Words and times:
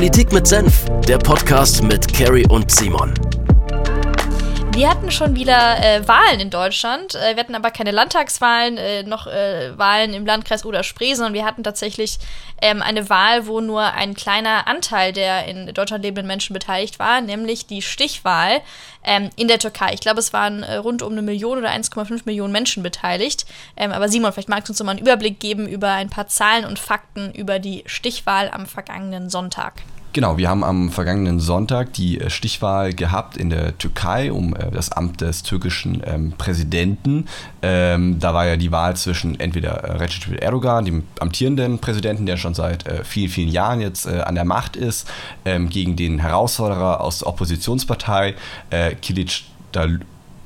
Politik 0.00 0.32
mit 0.32 0.46
Senf, 0.46 0.86
der 1.06 1.18
Podcast 1.18 1.82
mit 1.82 2.10
Carrie 2.10 2.46
und 2.48 2.70
Simon. 2.70 3.12
Wir 4.80 4.88
hatten 4.88 5.10
schon 5.10 5.36
wieder 5.36 5.76
äh, 5.84 6.08
Wahlen 6.08 6.40
in 6.40 6.48
Deutschland. 6.48 7.14
Äh, 7.14 7.36
wir 7.36 7.40
hatten 7.40 7.54
aber 7.54 7.70
keine 7.70 7.90
Landtagswahlen, 7.90 8.78
äh, 8.78 9.02
noch 9.02 9.26
äh, 9.26 9.76
Wahlen 9.76 10.14
im 10.14 10.24
Landkreis 10.24 10.64
Oder-Spree, 10.64 11.12
sondern 11.12 11.34
wir 11.34 11.44
hatten 11.44 11.62
tatsächlich 11.62 12.18
ähm, 12.62 12.80
eine 12.80 13.10
Wahl, 13.10 13.46
wo 13.46 13.60
nur 13.60 13.82
ein 13.82 14.14
kleiner 14.14 14.66
Anteil 14.66 15.12
der 15.12 15.44
in 15.44 15.66
Deutschland 15.74 16.02
lebenden 16.02 16.26
Menschen 16.26 16.54
beteiligt 16.54 16.98
war, 16.98 17.20
nämlich 17.20 17.66
die 17.66 17.82
Stichwahl 17.82 18.62
ähm, 19.04 19.28
in 19.36 19.48
der 19.48 19.58
Türkei. 19.58 19.92
Ich 19.92 20.00
glaube, 20.00 20.20
es 20.20 20.32
waren 20.32 20.62
äh, 20.62 20.76
rund 20.76 21.02
um 21.02 21.12
eine 21.12 21.20
Million 21.20 21.58
oder 21.58 21.68
1,5 21.68 22.22
Millionen 22.24 22.52
Menschen 22.52 22.82
beteiligt. 22.82 23.44
Ähm, 23.76 23.92
aber 23.92 24.08
Simon, 24.08 24.32
vielleicht 24.32 24.48
magst 24.48 24.70
du 24.70 24.72
uns 24.72 24.78
noch 24.78 24.86
mal 24.86 24.92
einen 24.92 25.02
Überblick 25.02 25.40
geben 25.40 25.68
über 25.68 25.90
ein 25.90 26.08
paar 26.08 26.28
Zahlen 26.28 26.64
und 26.64 26.78
Fakten 26.78 27.32
über 27.32 27.58
die 27.58 27.84
Stichwahl 27.84 28.50
am 28.50 28.64
vergangenen 28.64 29.28
Sonntag. 29.28 29.74
Genau, 30.12 30.36
wir 30.38 30.48
haben 30.48 30.64
am 30.64 30.90
vergangenen 30.90 31.38
Sonntag 31.38 31.92
die 31.92 32.20
äh, 32.20 32.30
Stichwahl 32.30 32.92
gehabt 32.92 33.36
in 33.36 33.48
der 33.48 33.78
Türkei 33.78 34.32
um 34.32 34.56
äh, 34.56 34.68
das 34.72 34.90
Amt 34.90 35.20
des 35.20 35.44
türkischen 35.44 36.02
ähm, 36.04 36.32
Präsidenten. 36.36 37.26
Ähm, 37.62 38.18
da 38.18 38.34
war 38.34 38.44
ja 38.44 38.56
die 38.56 38.72
Wahl 38.72 38.96
zwischen 38.96 39.38
entweder 39.38 39.84
äh, 39.84 39.92
Recep 39.98 40.42
Erdogan, 40.42 40.84
dem 40.84 41.04
amtierenden 41.20 41.78
Präsidenten, 41.78 42.26
der 42.26 42.38
schon 42.38 42.54
seit 42.54 42.88
äh, 42.88 43.04
vielen, 43.04 43.30
vielen 43.30 43.50
Jahren 43.50 43.80
jetzt 43.80 44.06
äh, 44.06 44.20
an 44.22 44.34
der 44.34 44.44
Macht 44.44 44.74
ist, 44.74 45.08
ähm, 45.44 45.68
gegen 45.68 45.94
den 45.94 46.18
Herausforderer 46.18 47.00
aus 47.00 47.20
der 47.20 47.28
Oppositionspartei, 47.28 48.34
äh, 48.70 48.96
Kilic 48.96 49.44
Dal 49.70 50.00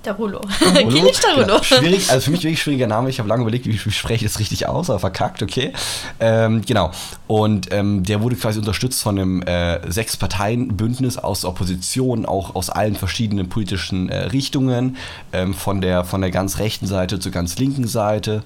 Darulo. 0.05 0.41
Kilic 0.59 1.21
Darulo. 1.21 1.47
Genau. 1.47 1.63
Schwierig, 1.63 2.11
also 2.11 2.25
für 2.25 2.31
mich 2.31 2.43
wirklich 2.43 2.63
schwieriger 2.63 2.87
Name. 2.87 3.11
Ich 3.11 3.19
habe 3.19 3.29
lange 3.29 3.43
überlegt, 3.43 3.67
wie, 3.67 3.85
wie 3.85 3.91
spreche 3.91 4.25
ich 4.25 4.33
das 4.33 4.39
richtig 4.41 4.69
aus, 4.69 4.91
aber 4.91 5.01
verkackt, 5.01 5.43
okay. 5.43 5.73
Ähm, 6.21 6.63
genau. 6.63 6.91
Und 7.27 7.73
ähm, 7.73 8.05
der 8.05 8.21
wurde 8.21 8.37
quasi 8.37 8.59
unterstützt 8.59 9.03
von 9.03 9.19
einem 9.19 9.43
äh, 9.43 9.91
Sechs-Parteien-Bündnis 9.91 11.19
aus 11.19 11.45
Opposition, 11.45 12.27
auch 12.27 12.55
aus 12.55 12.71
allen 12.71 12.95
verschiedenen 12.95 13.49
politischen 13.49 14.09
äh, 14.09 14.27
Richtungen, 14.27 14.97
ähm, 15.33 15.55
von, 15.55 15.81
der, 15.81 16.05
von 16.05 16.21
der 16.21 16.31
ganz 16.31 16.59
rechten 16.59 16.87
Seite 16.87 17.19
zur 17.19 17.33
ganz 17.33 17.59
linken 17.59 17.87
Seite. 17.87 18.43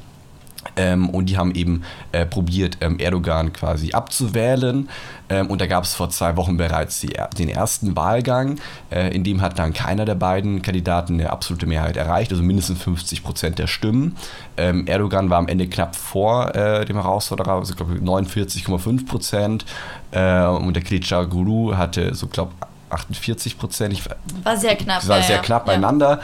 Ähm, 0.76 1.08
und 1.10 1.26
die 1.26 1.36
haben 1.36 1.54
eben 1.54 1.82
äh, 2.12 2.26
probiert, 2.26 2.78
ähm, 2.80 2.98
Erdogan 2.98 3.52
quasi 3.52 3.92
abzuwählen. 3.92 4.88
Ähm, 5.28 5.48
und 5.48 5.60
da 5.60 5.66
gab 5.66 5.84
es 5.84 5.94
vor 5.94 6.10
zwei 6.10 6.36
Wochen 6.36 6.56
bereits 6.56 7.00
die, 7.00 7.12
den 7.38 7.48
ersten 7.48 7.96
Wahlgang. 7.96 8.58
Äh, 8.90 9.14
in 9.14 9.24
dem 9.24 9.40
hat 9.40 9.58
dann 9.58 9.72
keiner 9.72 10.04
der 10.04 10.14
beiden 10.14 10.62
Kandidaten 10.62 11.14
eine 11.14 11.30
absolute 11.30 11.66
Mehrheit 11.66 11.96
erreicht, 11.96 12.30
also 12.30 12.42
mindestens 12.42 12.82
50 12.82 13.22
Prozent 13.22 13.58
der 13.58 13.66
Stimmen. 13.66 14.16
Ähm, 14.56 14.86
Erdogan 14.86 15.30
war 15.30 15.38
am 15.38 15.48
Ende 15.48 15.66
knapp 15.68 15.96
vor 15.96 16.54
äh, 16.54 16.84
dem 16.84 16.96
Herausforderer, 16.96 17.52
also 17.54 17.74
glaube 17.74 17.94
49,5 17.94 19.06
Prozent. 19.06 19.64
Äh, 20.10 20.44
und 20.44 20.74
der 20.74 20.82
Kılıçdaroğlu 20.82 21.76
hatte 21.76 22.14
so, 22.14 22.26
glaube 22.26 22.52
48 22.90 23.58
Prozent. 23.58 24.00
War 24.44 24.56
sehr 24.56 24.76
knapp. 24.76 25.06
War 25.06 25.22
sehr 25.22 25.38
knapp 25.38 25.66
ja. 25.66 25.72
beieinander. 25.72 26.20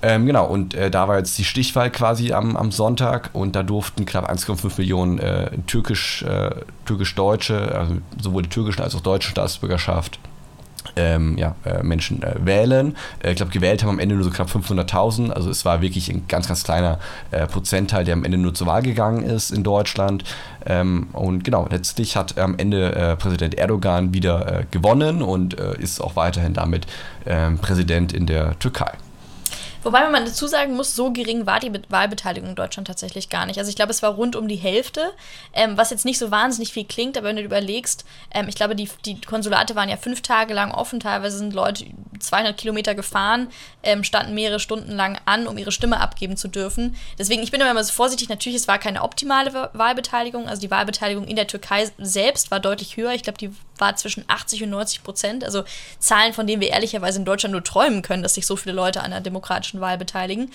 Ähm, 0.00 0.26
genau, 0.26 0.46
und 0.46 0.74
äh, 0.74 0.90
da 0.90 1.08
war 1.08 1.18
jetzt 1.18 1.36
die 1.38 1.44
Stichwahl 1.44 1.90
quasi 1.90 2.32
am, 2.32 2.56
am 2.56 2.70
Sonntag 2.70 3.30
und 3.32 3.56
da 3.56 3.64
durften 3.64 4.06
knapp 4.06 4.30
1,5 4.30 4.78
Millionen 4.78 5.18
äh, 5.18 5.50
türkisch, 5.66 6.22
äh, 6.22 6.50
türkisch-deutsche, 6.86 7.74
also 7.74 7.96
sowohl 8.20 8.42
die 8.42 8.48
türkische 8.48 8.82
als 8.82 8.94
auch 8.94 9.00
deutsche 9.00 9.30
Staatsbürgerschaft, 9.30 10.20
ähm, 10.94 11.36
ja, 11.36 11.56
äh, 11.64 11.82
Menschen 11.82 12.22
äh, 12.22 12.34
wählen. 12.40 12.96
Äh, 13.22 13.30
ich 13.30 13.36
glaube, 13.36 13.52
gewählt 13.52 13.82
haben 13.82 13.90
am 13.90 13.98
Ende 13.98 14.14
nur 14.14 14.24
so 14.24 14.30
knapp 14.30 14.48
500.000. 14.48 15.30
Also 15.30 15.50
es 15.50 15.64
war 15.64 15.80
wirklich 15.80 16.10
ein 16.10 16.26
ganz, 16.28 16.48
ganz 16.48 16.64
kleiner 16.64 16.98
Prozentteil, 17.50 18.04
der 18.04 18.14
am 18.14 18.24
Ende 18.24 18.38
nur 18.38 18.54
zur 18.54 18.66
Wahl 18.66 18.82
gegangen 18.82 19.24
ist 19.24 19.50
in 19.50 19.62
Deutschland. 19.62 20.24
Ähm, 20.66 21.08
und 21.12 21.44
genau, 21.44 21.66
letztlich 21.70 22.16
hat 22.16 22.38
am 22.38 22.56
Ende 22.56 23.16
Präsident 23.18 23.54
Erdogan 23.56 24.14
wieder 24.14 24.64
gewonnen 24.70 25.22
und 25.22 25.54
ist 25.54 26.00
auch 26.00 26.16
weiterhin 26.16 26.54
damit 26.54 26.86
ähm, 27.26 27.58
Präsident 27.58 28.12
in 28.12 28.26
der 28.26 28.58
Türkei. 28.58 28.92
Wobei 29.88 30.06
man 30.10 30.26
dazu 30.26 30.46
sagen 30.46 30.76
muss, 30.76 30.94
so 30.94 31.12
gering 31.12 31.46
war 31.46 31.60
die 31.60 31.72
Wahlbeteiligung 31.88 32.50
in 32.50 32.54
Deutschland 32.54 32.88
tatsächlich 32.88 33.30
gar 33.30 33.46
nicht. 33.46 33.58
Also 33.58 33.70
ich 33.70 33.74
glaube, 33.74 33.90
es 33.90 34.02
war 34.02 34.10
rund 34.10 34.36
um 34.36 34.46
die 34.46 34.56
Hälfte, 34.56 35.14
ähm, 35.54 35.78
was 35.78 35.88
jetzt 35.88 36.04
nicht 36.04 36.18
so 36.18 36.30
wahnsinnig 36.30 36.74
viel 36.74 36.84
klingt, 36.84 37.16
aber 37.16 37.28
wenn 37.28 37.36
du 37.36 37.42
überlegst, 37.42 38.04
ähm, 38.30 38.48
ich 38.48 38.54
glaube, 38.54 38.76
die, 38.76 38.90
die 39.06 39.18
Konsulate 39.18 39.76
waren 39.76 39.88
ja 39.88 39.96
fünf 39.96 40.20
Tage 40.20 40.52
lang 40.52 40.72
offen, 40.72 41.00
teilweise 41.00 41.38
sind 41.38 41.54
Leute 41.54 41.86
200 42.20 42.54
Kilometer 42.58 42.94
gefahren, 42.94 43.48
ähm, 43.82 44.04
standen 44.04 44.34
mehrere 44.34 44.60
Stunden 44.60 44.92
lang 44.92 45.18
an, 45.24 45.46
um 45.46 45.56
ihre 45.56 45.72
Stimme 45.72 46.00
abgeben 46.00 46.36
zu 46.36 46.48
dürfen. 46.48 46.94
Deswegen, 47.18 47.42
ich 47.42 47.50
bin 47.50 47.62
immer 47.62 47.82
so 47.82 47.94
vorsichtig, 47.94 48.28
natürlich, 48.28 48.56
es 48.56 48.68
war 48.68 48.78
keine 48.78 49.02
optimale 49.02 49.70
Wahlbeteiligung, 49.72 50.48
also 50.48 50.60
die 50.60 50.70
Wahlbeteiligung 50.70 51.26
in 51.26 51.36
der 51.36 51.46
Türkei 51.46 51.90
selbst 51.96 52.50
war 52.50 52.60
deutlich 52.60 52.98
höher. 52.98 53.14
Ich 53.14 53.22
glaube, 53.22 53.38
die 53.38 53.52
war 53.78 53.96
zwischen 53.96 54.24
80 54.28 54.64
und 54.64 54.70
90 54.70 55.02
Prozent, 55.02 55.44
also 55.44 55.64
Zahlen, 55.98 56.34
von 56.34 56.46
denen 56.46 56.60
wir 56.60 56.70
ehrlicherweise 56.70 57.18
in 57.18 57.24
Deutschland 57.24 57.52
nur 57.52 57.64
träumen 57.64 58.02
können, 58.02 58.22
dass 58.22 58.34
sich 58.34 58.46
so 58.46 58.56
viele 58.56 58.74
Leute 58.74 59.00
an 59.00 59.12
einer 59.12 59.20
demokratischen 59.20 59.77
Wahl 59.80 59.98
beteiligen. 59.98 60.50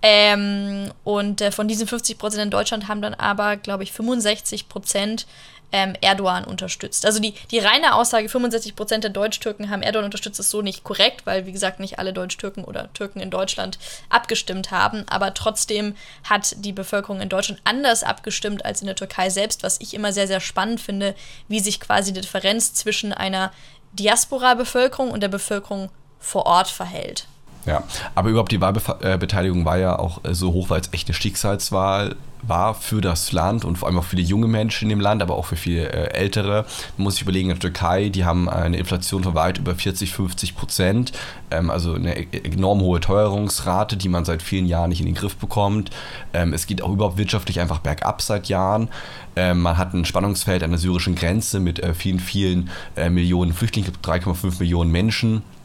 Ähm, 0.00 0.92
und 1.02 1.40
äh, 1.40 1.50
von 1.50 1.66
diesen 1.66 1.88
50 1.88 2.18
Prozent 2.18 2.44
in 2.44 2.50
Deutschland 2.50 2.88
haben 2.88 3.02
dann 3.02 3.14
aber, 3.14 3.56
glaube 3.56 3.82
ich, 3.82 3.92
65 3.92 4.68
Prozent 4.68 5.26
ähm, 5.72 5.94
Erdogan 6.00 6.44
unterstützt. 6.44 7.04
Also 7.04 7.20
die, 7.20 7.34
die 7.50 7.58
reine 7.58 7.94
Aussage, 7.94 8.28
65 8.28 8.74
Prozent 8.74 9.04
der 9.04 9.10
Deutsch-Türken 9.10 9.70
haben 9.70 9.82
Erdogan 9.82 10.06
unterstützt, 10.06 10.40
ist 10.40 10.50
so 10.50 10.62
nicht 10.62 10.84
korrekt, 10.84 11.26
weil, 11.26 11.46
wie 11.46 11.52
gesagt, 11.52 11.80
nicht 11.80 11.98
alle 11.98 12.12
Deutsch-Türken 12.12 12.64
oder 12.64 12.92
Türken 12.94 13.20
in 13.20 13.30
Deutschland 13.30 13.78
abgestimmt 14.08 14.70
haben. 14.70 15.04
Aber 15.08 15.34
trotzdem 15.34 15.94
hat 16.24 16.54
die 16.64 16.72
Bevölkerung 16.72 17.20
in 17.20 17.28
Deutschland 17.28 17.60
anders 17.64 18.02
abgestimmt 18.02 18.64
als 18.64 18.80
in 18.80 18.86
der 18.86 18.96
Türkei 18.96 19.30
selbst, 19.30 19.62
was 19.62 19.80
ich 19.80 19.94
immer 19.94 20.12
sehr, 20.12 20.26
sehr 20.26 20.40
spannend 20.40 20.80
finde, 20.80 21.14
wie 21.48 21.60
sich 21.60 21.80
quasi 21.80 22.12
die 22.12 22.20
Differenz 22.20 22.72
zwischen 22.72 23.12
einer 23.12 23.52
Diaspora-Bevölkerung 23.92 25.10
und 25.10 25.20
der 25.20 25.28
Bevölkerung 25.28 25.90
vor 26.18 26.46
Ort 26.46 26.68
verhält. 26.68 27.26
Ja, 27.68 27.82
aber 28.14 28.30
überhaupt 28.30 28.50
die 28.50 28.60
Wahlbeteiligung 28.60 29.64
war 29.64 29.76
ja 29.76 29.98
auch 29.98 30.24
äh, 30.24 30.34
so 30.34 30.52
hoch, 30.52 30.70
weil 30.70 30.80
es 30.80 30.92
echt 30.92 31.08
eine 31.08 31.14
Schicksalswahl 31.14 32.16
war 32.42 32.74
für 32.74 33.00
das 33.00 33.32
Land 33.32 33.64
und 33.64 33.76
vor 33.76 33.88
allem 33.88 33.98
auch 33.98 34.04
für 34.04 34.16
die 34.16 34.22
junge 34.22 34.46
Menschen 34.46 34.84
in 34.84 34.90
dem 34.90 35.00
Land, 35.00 35.22
aber 35.22 35.34
auch 35.34 35.46
für 35.46 35.56
viele 35.56 35.90
äh, 35.90 36.14
Ältere. 36.14 36.64
Man 36.96 37.04
muss 37.04 37.14
sich 37.14 37.22
überlegen, 37.22 37.50
in 37.50 37.56
der 37.56 37.60
Türkei, 37.60 38.08
die 38.08 38.24
haben 38.24 38.48
eine 38.48 38.78
Inflation 38.78 39.22
von 39.22 39.34
weit 39.34 39.58
über 39.58 39.74
40, 39.74 40.12
50 40.12 40.56
Prozent, 40.56 41.12
ähm, 41.50 41.68
also 41.68 41.94
eine 41.94 42.18
e-, 42.18 42.44
enorm 42.44 42.80
hohe 42.80 43.00
Teuerungsrate, 43.00 43.96
die 43.96 44.08
man 44.08 44.24
seit 44.24 44.42
vielen 44.42 44.66
Jahren 44.66 44.90
nicht 44.90 45.00
in 45.00 45.06
den 45.06 45.14
Griff 45.14 45.36
bekommt. 45.36 45.90
Ähm, 46.32 46.52
es 46.52 46.66
geht 46.66 46.82
auch 46.82 46.92
überhaupt 46.92 47.18
wirtschaftlich 47.18 47.60
einfach 47.60 47.80
bergab 47.80 48.22
seit 48.22 48.48
Jahren. 48.48 48.88
Ähm, 49.36 49.60
man 49.60 49.76
hat 49.76 49.92
ein 49.92 50.04
Spannungsfeld 50.04 50.62
an 50.62 50.70
der 50.70 50.78
syrischen 50.78 51.16
Grenze 51.16 51.60
mit 51.60 51.80
äh, 51.80 51.92
vielen, 51.92 52.20
vielen 52.20 52.70
äh, 52.96 53.10
Millionen 53.10 53.52
Flüchtlingen, 53.52 53.92
3,5 54.02 54.60
Millionen 54.60 54.90
Menschen 54.90 55.38
äh, 55.38 55.57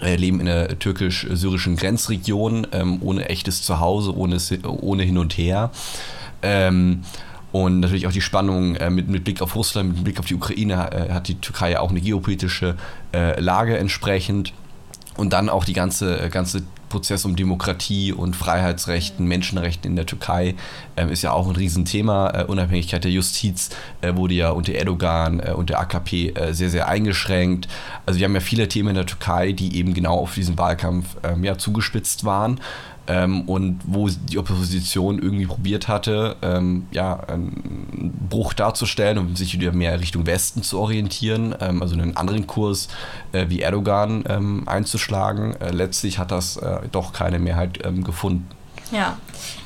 leben 0.00 0.40
in 0.40 0.46
der 0.46 0.78
türkisch-syrischen 0.78 1.76
Grenzregion 1.76 2.66
ähm, 2.72 2.98
ohne 3.02 3.28
echtes 3.28 3.62
Zuhause, 3.62 4.16
ohne, 4.16 4.38
ohne 4.64 5.02
hin 5.02 5.18
und 5.18 5.36
her. 5.36 5.70
Ähm, 6.42 7.02
und 7.52 7.80
natürlich 7.80 8.06
auch 8.06 8.12
die 8.12 8.20
Spannung 8.20 8.76
äh, 8.76 8.90
mit, 8.90 9.08
mit 9.08 9.24
Blick 9.24 9.42
auf 9.42 9.56
Russland, 9.56 9.94
mit 9.94 10.04
Blick 10.04 10.18
auf 10.20 10.26
die 10.26 10.34
Ukraine 10.34 10.90
äh, 10.92 11.12
hat 11.12 11.26
die 11.28 11.34
Türkei 11.34 11.72
ja 11.72 11.80
auch 11.80 11.90
eine 11.90 12.00
geopolitische 12.00 12.76
äh, 13.12 13.40
Lage 13.40 13.76
entsprechend. 13.76 14.52
Und 15.16 15.32
dann 15.32 15.48
auch 15.48 15.64
die 15.64 15.72
ganze, 15.72 16.20
äh, 16.20 16.28
ganze 16.28 16.62
Prozess 16.90 17.24
um 17.24 17.36
Demokratie 17.36 18.12
und 18.12 18.36
Freiheitsrechten, 18.36 19.26
Menschenrechten 19.26 19.90
in 19.90 19.96
der 19.96 20.04
Türkei 20.04 20.54
ähm, 20.98 21.08
ist 21.08 21.22
ja 21.22 21.32
auch 21.32 21.48
ein 21.48 21.56
Riesenthema. 21.56 22.30
Äh, 22.30 22.44
Unabhängigkeit 22.44 23.02
der 23.02 23.10
Justiz 23.10 23.70
äh, 24.02 24.14
wurde 24.14 24.34
ja 24.34 24.50
unter 24.50 24.74
Erdogan 24.74 25.40
äh, 25.40 25.52
und 25.52 25.70
der 25.70 25.80
AKP 25.80 26.34
äh, 26.34 26.52
sehr, 26.52 26.68
sehr 26.68 26.88
eingeschränkt. 26.88 27.68
Also 28.04 28.20
wir 28.20 28.26
haben 28.26 28.34
ja 28.34 28.40
viele 28.40 28.68
Themen 28.68 28.90
in 28.90 28.96
der 28.96 29.06
Türkei, 29.06 29.52
die 29.52 29.76
eben 29.76 29.94
genau 29.94 30.18
auf 30.18 30.34
diesen 30.34 30.58
Wahlkampf 30.58 31.16
ähm, 31.22 31.42
ja, 31.44 31.56
zugespitzt 31.56 32.24
waren 32.24 32.60
ähm, 33.10 33.42
und 33.42 33.80
wo 33.84 34.08
die 34.08 34.38
Opposition 34.38 35.18
irgendwie 35.18 35.46
probiert 35.46 35.88
hatte, 35.88 36.36
ähm, 36.42 36.86
ja, 36.92 37.18
einen 37.20 37.79
Bruch 38.00 38.54
darzustellen 38.54 39.18
und 39.18 39.36
sich 39.36 39.52
wieder 39.54 39.72
mehr 39.72 40.00
Richtung 40.00 40.26
Westen 40.26 40.62
zu 40.62 40.78
orientieren, 40.78 41.54
ähm, 41.60 41.82
also 41.82 41.94
einen 41.94 42.16
anderen 42.16 42.46
Kurs 42.46 42.88
äh, 43.32 43.46
wie 43.48 43.60
Erdogan 43.60 44.24
ähm, 44.28 44.68
einzuschlagen. 44.68 45.54
Äh, 45.60 45.70
letztlich 45.70 46.18
hat 46.18 46.30
das 46.30 46.56
äh, 46.56 46.80
doch 46.90 47.12
keine 47.12 47.38
Mehrheit 47.38 47.84
ähm, 47.84 48.04
gefunden. 48.04 48.48
Ja. 48.90 49.18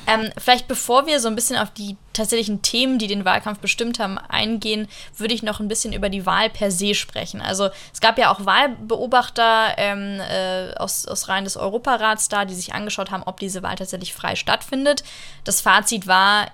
Ähm, 0.07 0.29
vielleicht 0.37 0.67
bevor 0.67 1.07
wir 1.07 1.19
so 1.19 1.27
ein 1.27 1.35
bisschen 1.35 1.57
auf 1.57 1.71
die 1.71 1.97
tatsächlichen 2.13 2.61
Themen, 2.61 2.99
die 2.99 3.07
den 3.07 3.25
Wahlkampf 3.25 3.59
bestimmt 3.59 3.99
haben, 3.99 4.17
eingehen, 4.17 4.87
würde 5.17 5.33
ich 5.33 5.41
noch 5.41 5.59
ein 5.59 5.67
bisschen 5.67 5.93
über 5.93 6.09
die 6.09 6.25
Wahl 6.25 6.49
per 6.49 6.69
se 6.69 6.93
sprechen. 6.93 7.41
Also 7.41 7.69
es 7.91 8.01
gab 8.01 8.19
ja 8.19 8.31
auch 8.31 8.45
Wahlbeobachter 8.45 9.73
ähm, 9.77 10.19
äh, 10.19 10.75
aus, 10.75 11.07
aus 11.07 11.27
Reihen 11.27 11.43
des 11.43 11.57
Europarats 11.57 12.29
da, 12.29 12.45
die 12.45 12.53
sich 12.53 12.73
angeschaut 12.73 13.09
haben, 13.09 13.23
ob 13.23 13.39
diese 13.39 13.63
Wahl 13.63 13.75
tatsächlich 13.75 14.13
frei 14.13 14.35
stattfindet. 14.35 15.03
Das 15.43 15.61
Fazit 15.61 16.05
war, 16.05 16.47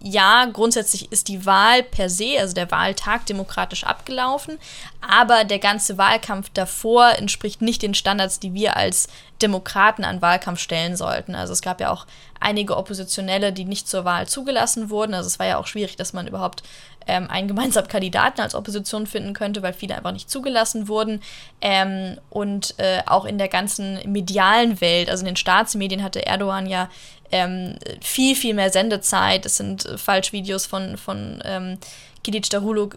ja, 0.00 0.46
grundsätzlich 0.46 1.10
ist 1.10 1.28
die 1.28 1.44
Wahl 1.44 1.82
per 1.82 2.08
se, 2.08 2.36
also 2.38 2.54
der 2.54 2.70
Wahltag 2.70 3.26
demokratisch 3.26 3.84
abgelaufen, 3.84 4.58
aber 5.00 5.44
der 5.44 5.58
ganze 5.58 5.98
Wahlkampf 5.98 6.50
davor 6.54 7.10
entspricht 7.18 7.60
nicht 7.60 7.82
den 7.82 7.94
Standards, 7.94 8.38
die 8.38 8.54
wir 8.54 8.76
als 8.76 9.08
Demokraten 9.42 10.04
an 10.04 10.22
Wahlkampf 10.22 10.60
stellen 10.60 10.96
sollten. 10.96 11.34
Also 11.34 11.52
es 11.52 11.60
gab 11.60 11.80
ja 11.80 11.90
auch 11.90 12.06
einige 12.40 12.76
Oppositionelle, 12.76 13.52
die 13.52 13.64
nicht 13.64 13.88
zur 13.88 14.04
Wahl 14.04 14.26
zugelassen 14.26 14.90
wurden. 14.90 15.14
Also 15.14 15.26
es 15.26 15.38
war 15.38 15.46
ja 15.46 15.58
auch 15.58 15.66
schwierig, 15.66 15.96
dass 15.96 16.12
man 16.12 16.26
überhaupt 16.26 16.62
ähm, 17.06 17.28
einen 17.30 17.48
gemeinsamen 17.48 17.88
Kandidaten 17.88 18.40
als 18.40 18.54
Opposition 18.54 19.06
finden 19.06 19.32
könnte, 19.32 19.62
weil 19.62 19.72
viele 19.72 19.94
einfach 19.96 20.12
nicht 20.12 20.30
zugelassen 20.30 20.88
wurden. 20.88 21.22
Ähm, 21.60 22.18
und 22.30 22.74
äh, 22.78 23.02
auch 23.06 23.24
in 23.24 23.38
der 23.38 23.48
ganzen 23.48 24.00
medialen 24.10 24.80
Welt, 24.80 25.10
also 25.10 25.22
in 25.22 25.26
den 25.26 25.36
Staatsmedien 25.36 26.02
hatte 26.02 26.26
Erdogan 26.26 26.66
ja 26.66 26.88
ähm, 27.32 27.76
viel, 28.00 28.36
viel 28.36 28.54
mehr 28.54 28.70
Sendezeit. 28.70 29.46
Es 29.46 29.56
sind 29.56 29.86
äh, 29.86 29.98
Falschvideos 29.98 30.66
von, 30.66 30.96
von 30.96 31.42
ähm, 31.44 31.78
Kilic 32.22 32.48
Darulu 32.50 32.90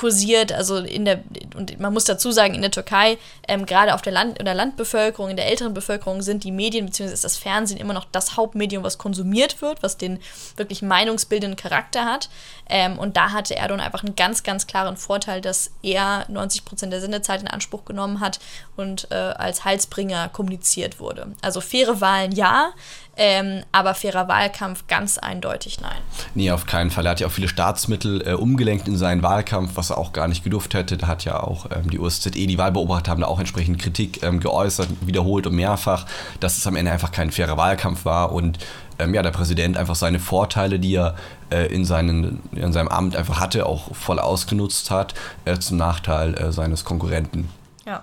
kursiert, 0.00 0.50
also 0.52 0.78
in 0.78 1.04
der, 1.04 1.22
und 1.56 1.78
man 1.78 1.92
muss 1.92 2.04
dazu 2.04 2.30
sagen, 2.30 2.54
in 2.54 2.62
der 2.62 2.70
Türkei, 2.70 3.18
ähm, 3.46 3.66
gerade 3.66 3.92
auf 3.92 4.00
der 4.00 4.14
Land, 4.14 4.38
in 4.38 4.46
der 4.46 4.54
Landbevölkerung, 4.54 5.28
in 5.28 5.36
der 5.36 5.48
älteren 5.48 5.74
Bevölkerung 5.74 6.22
sind 6.22 6.44
die 6.44 6.52
Medien 6.52 6.86
bzw. 6.86 7.12
ist 7.12 7.24
das 7.24 7.36
Fernsehen 7.36 7.78
immer 7.78 7.92
noch 7.92 8.06
das 8.10 8.36
Hauptmedium, 8.36 8.82
was 8.82 8.96
konsumiert 8.96 9.60
wird, 9.60 9.82
was 9.82 9.98
den 9.98 10.18
wirklich 10.56 10.80
meinungsbildenden 10.80 11.56
Charakter 11.56 12.06
hat. 12.06 12.30
Ähm, 12.68 12.98
und 12.98 13.18
da 13.18 13.32
hatte 13.32 13.56
Erdogan 13.56 13.84
einfach 13.84 14.02
einen 14.02 14.16
ganz, 14.16 14.42
ganz 14.42 14.66
klaren 14.66 14.96
Vorteil, 14.96 15.42
dass 15.42 15.72
er 15.82 16.24
90 16.28 16.64
Prozent 16.64 16.92
der 16.94 17.02
Sendezeit 17.02 17.42
in 17.42 17.48
Anspruch 17.48 17.84
genommen 17.84 18.20
hat 18.20 18.38
und 18.76 19.08
äh, 19.10 19.14
als 19.14 19.66
Halsbringer 19.66 20.30
kommuniziert 20.30 20.98
wurde. 20.98 21.32
Also 21.42 21.60
faire 21.60 22.00
Wahlen 22.00 22.32
ja, 22.32 22.72
ähm, 23.22 23.64
aber 23.70 23.94
fairer 23.94 24.28
Wahlkampf 24.28 24.86
ganz 24.86 25.18
eindeutig 25.18 25.78
nein. 25.82 26.00
Nee, 26.34 26.52
auf 26.52 26.64
keinen 26.64 26.90
Fall. 26.90 27.04
Er 27.04 27.10
hat 27.10 27.20
ja 27.20 27.26
auch 27.26 27.32
viele 27.32 27.48
Staatsmittel 27.48 28.26
äh, 28.26 28.32
umgelenkt 28.32 28.88
in 28.88 28.96
seinen 28.96 29.22
Wahlkampf, 29.22 29.72
was 29.74 29.90
er 29.90 29.98
auch 29.98 30.14
gar 30.14 30.26
nicht 30.26 30.42
gedurft 30.42 30.72
hätte. 30.72 30.96
Da 30.96 31.06
hat 31.06 31.26
ja 31.26 31.38
auch 31.38 31.66
ähm, 31.66 31.90
die 31.90 31.98
OSZE, 31.98 32.30
die 32.30 32.56
Wahlbeobachter 32.56 33.10
haben 33.10 33.20
da 33.20 33.26
auch 33.26 33.38
entsprechend 33.38 33.78
Kritik 33.78 34.22
ähm, 34.22 34.40
geäußert, 34.40 34.88
wiederholt 35.02 35.46
und 35.46 35.54
mehrfach, 35.54 36.06
dass 36.40 36.56
es 36.56 36.66
am 36.66 36.76
Ende 36.76 36.92
einfach 36.92 37.12
kein 37.12 37.30
fairer 37.30 37.58
Wahlkampf 37.58 38.06
war 38.06 38.32
und 38.32 38.58
ähm, 38.98 39.12
ja, 39.12 39.20
der 39.20 39.32
Präsident 39.32 39.76
einfach 39.76 39.96
seine 39.96 40.18
Vorteile, 40.18 40.78
die 40.78 40.94
er 40.94 41.14
äh, 41.50 41.66
in, 41.66 41.84
seinen, 41.84 42.42
in 42.52 42.72
seinem 42.72 42.88
Amt 42.88 43.16
einfach 43.16 43.38
hatte, 43.38 43.66
auch 43.66 43.94
voll 43.94 44.18
ausgenutzt 44.18 44.90
hat, 44.90 45.12
äh, 45.44 45.58
zum 45.58 45.76
Nachteil 45.76 46.32
äh, 46.36 46.52
seines 46.52 46.86
Konkurrenten. 46.86 47.50
Ja, 47.84 48.02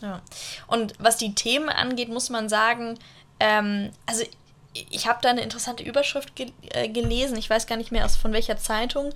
ja. 0.00 0.22
Und 0.66 0.94
was 0.98 1.18
die 1.18 1.34
Themen 1.34 1.68
angeht, 1.68 2.08
muss 2.08 2.30
man 2.30 2.48
sagen, 2.48 2.98
ähm, 3.40 3.90
also 4.06 4.24
ich 4.74 5.06
habe 5.06 5.20
da 5.22 5.30
eine 5.30 5.42
interessante 5.42 5.84
Überschrift 5.84 6.34
ge 6.36 6.50
äh, 6.70 6.88
gelesen, 6.88 7.36
ich 7.38 7.48
weiß 7.48 7.66
gar 7.66 7.76
nicht 7.76 7.92
mehr 7.92 8.04
aus 8.04 8.16
von 8.16 8.32
welcher 8.32 8.56
Zeitung, 8.56 9.12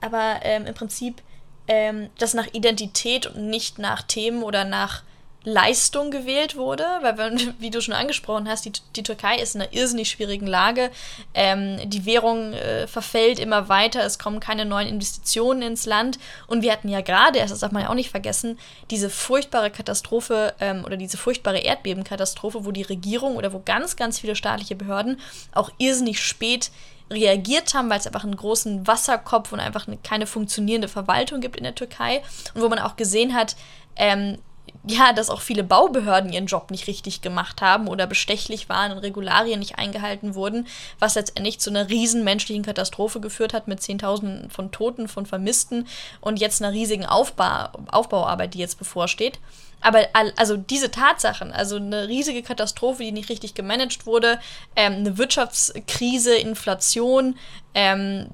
aber 0.00 0.40
ähm, 0.42 0.66
im 0.66 0.74
Prinzip, 0.74 1.22
ähm, 1.68 2.10
dass 2.18 2.34
nach 2.34 2.48
Identität 2.52 3.26
und 3.26 3.48
nicht 3.48 3.78
nach 3.78 4.02
Themen 4.02 4.42
oder 4.42 4.64
nach 4.64 5.02
Leistung 5.44 6.10
gewählt 6.10 6.56
wurde, 6.56 6.84
weil, 7.02 7.18
wenn, 7.18 7.54
wie 7.58 7.70
du 7.70 7.80
schon 7.80 7.94
angesprochen 7.94 8.48
hast, 8.48 8.64
die, 8.64 8.72
die 8.96 9.02
Türkei 9.02 9.36
ist 9.36 9.54
in 9.54 9.62
einer 9.62 9.72
irrsinnig 9.72 10.08
schwierigen 10.08 10.46
Lage. 10.46 10.90
Ähm, 11.34 11.78
die 11.88 12.06
Währung 12.06 12.52
äh, 12.52 12.86
verfällt 12.86 13.38
immer 13.38 13.68
weiter, 13.68 14.04
es 14.04 14.18
kommen 14.18 14.40
keine 14.40 14.64
neuen 14.64 14.88
Investitionen 14.88 15.62
ins 15.62 15.86
Land. 15.86 16.18
Und 16.46 16.62
wir 16.62 16.72
hatten 16.72 16.88
ja 16.88 17.00
gerade, 17.00 17.40
das 17.40 17.58
darf 17.58 17.72
man 17.72 17.82
ja 17.82 17.88
auch 17.90 17.94
nicht 17.94 18.10
vergessen, 18.10 18.58
diese 18.90 19.10
furchtbare 19.10 19.70
Katastrophe 19.70 20.54
ähm, 20.60 20.84
oder 20.84 20.96
diese 20.96 21.16
furchtbare 21.16 21.58
Erdbebenkatastrophe, 21.58 22.64
wo 22.64 22.70
die 22.70 22.82
Regierung 22.82 23.36
oder 23.36 23.52
wo 23.52 23.60
ganz, 23.64 23.96
ganz 23.96 24.20
viele 24.20 24.36
staatliche 24.36 24.76
Behörden 24.76 25.20
auch 25.52 25.70
irrsinnig 25.78 26.20
spät 26.20 26.70
reagiert 27.10 27.74
haben, 27.74 27.90
weil 27.90 27.98
es 27.98 28.06
einfach 28.06 28.24
einen 28.24 28.36
großen 28.36 28.86
Wasserkopf 28.86 29.52
und 29.52 29.60
einfach 29.60 29.86
eine, 29.86 29.98
keine 29.98 30.26
funktionierende 30.26 30.88
Verwaltung 30.88 31.40
gibt 31.40 31.56
in 31.56 31.64
der 31.64 31.74
Türkei. 31.74 32.22
Und 32.54 32.62
wo 32.62 32.68
man 32.68 32.78
auch 32.78 32.96
gesehen 32.96 33.34
hat, 33.34 33.56
ähm, 33.96 34.38
ja, 34.84 35.12
dass 35.12 35.30
auch 35.30 35.40
viele 35.40 35.62
Baubehörden 35.62 36.32
ihren 36.32 36.46
Job 36.46 36.70
nicht 36.70 36.88
richtig 36.88 37.20
gemacht 37.20 37.62
haben 37.62 37.86
oder 37.86 38.06
bestechlich 38.06 38.68
waren 38.68 38.90
und 38.90 38.98
Regularien 38.98 39.60
nicht 39.60 39.78
eingehalten 39.78 40.34
wurden, 40.34 40.66
was 40.98 41.14
letztendlich 41.14 41.60
zu 41.60 41.70
einer 41.70 41.88
riesen 41.88 42.24
menschlichen 42.24 42.64
Katastrophe 42.64 43.20
geführt 43.20 43.54
hat 43.54 43.68
mit 43.68 43.80
Zehntausenden 43.80 44.50
von 44.50 44.72
Toten, 44.72 45.06
von 45.06 45.24
Vermissten 45.24 45.86
und 46.20 46.40
jetzt 46.40 46.60
einer 46.60 46.72
riesigen 46.72 47.06
Aufbau, 47.06 47.68
Aufbauarbeit, 47.90 48.54
die 48.54 48.58
jetzt 48.58 48.78
bevorsteht. 48.78 49.38
Aber 49.80 50.06
also 50.36 50.56
diese 50.56 50.90
Tatsachen, 50.90 51.52
also 51.52 51.76
eine 51.76 52.08
riesige 52.08 52.42
Katastrophe, 52.42 53.02
die 53.02 53.12
nicht 53.12 53.28
richtig 53.28 53.54
gemanagt 53.54 54.06
wurde, 54.06 54.38
ähm, 54.76 54.94
eine 54.94 55.18
Wirtschaftskrise, 55.18 56.36
Inflation, 56.36 57.36
ähm, 57.74 58.28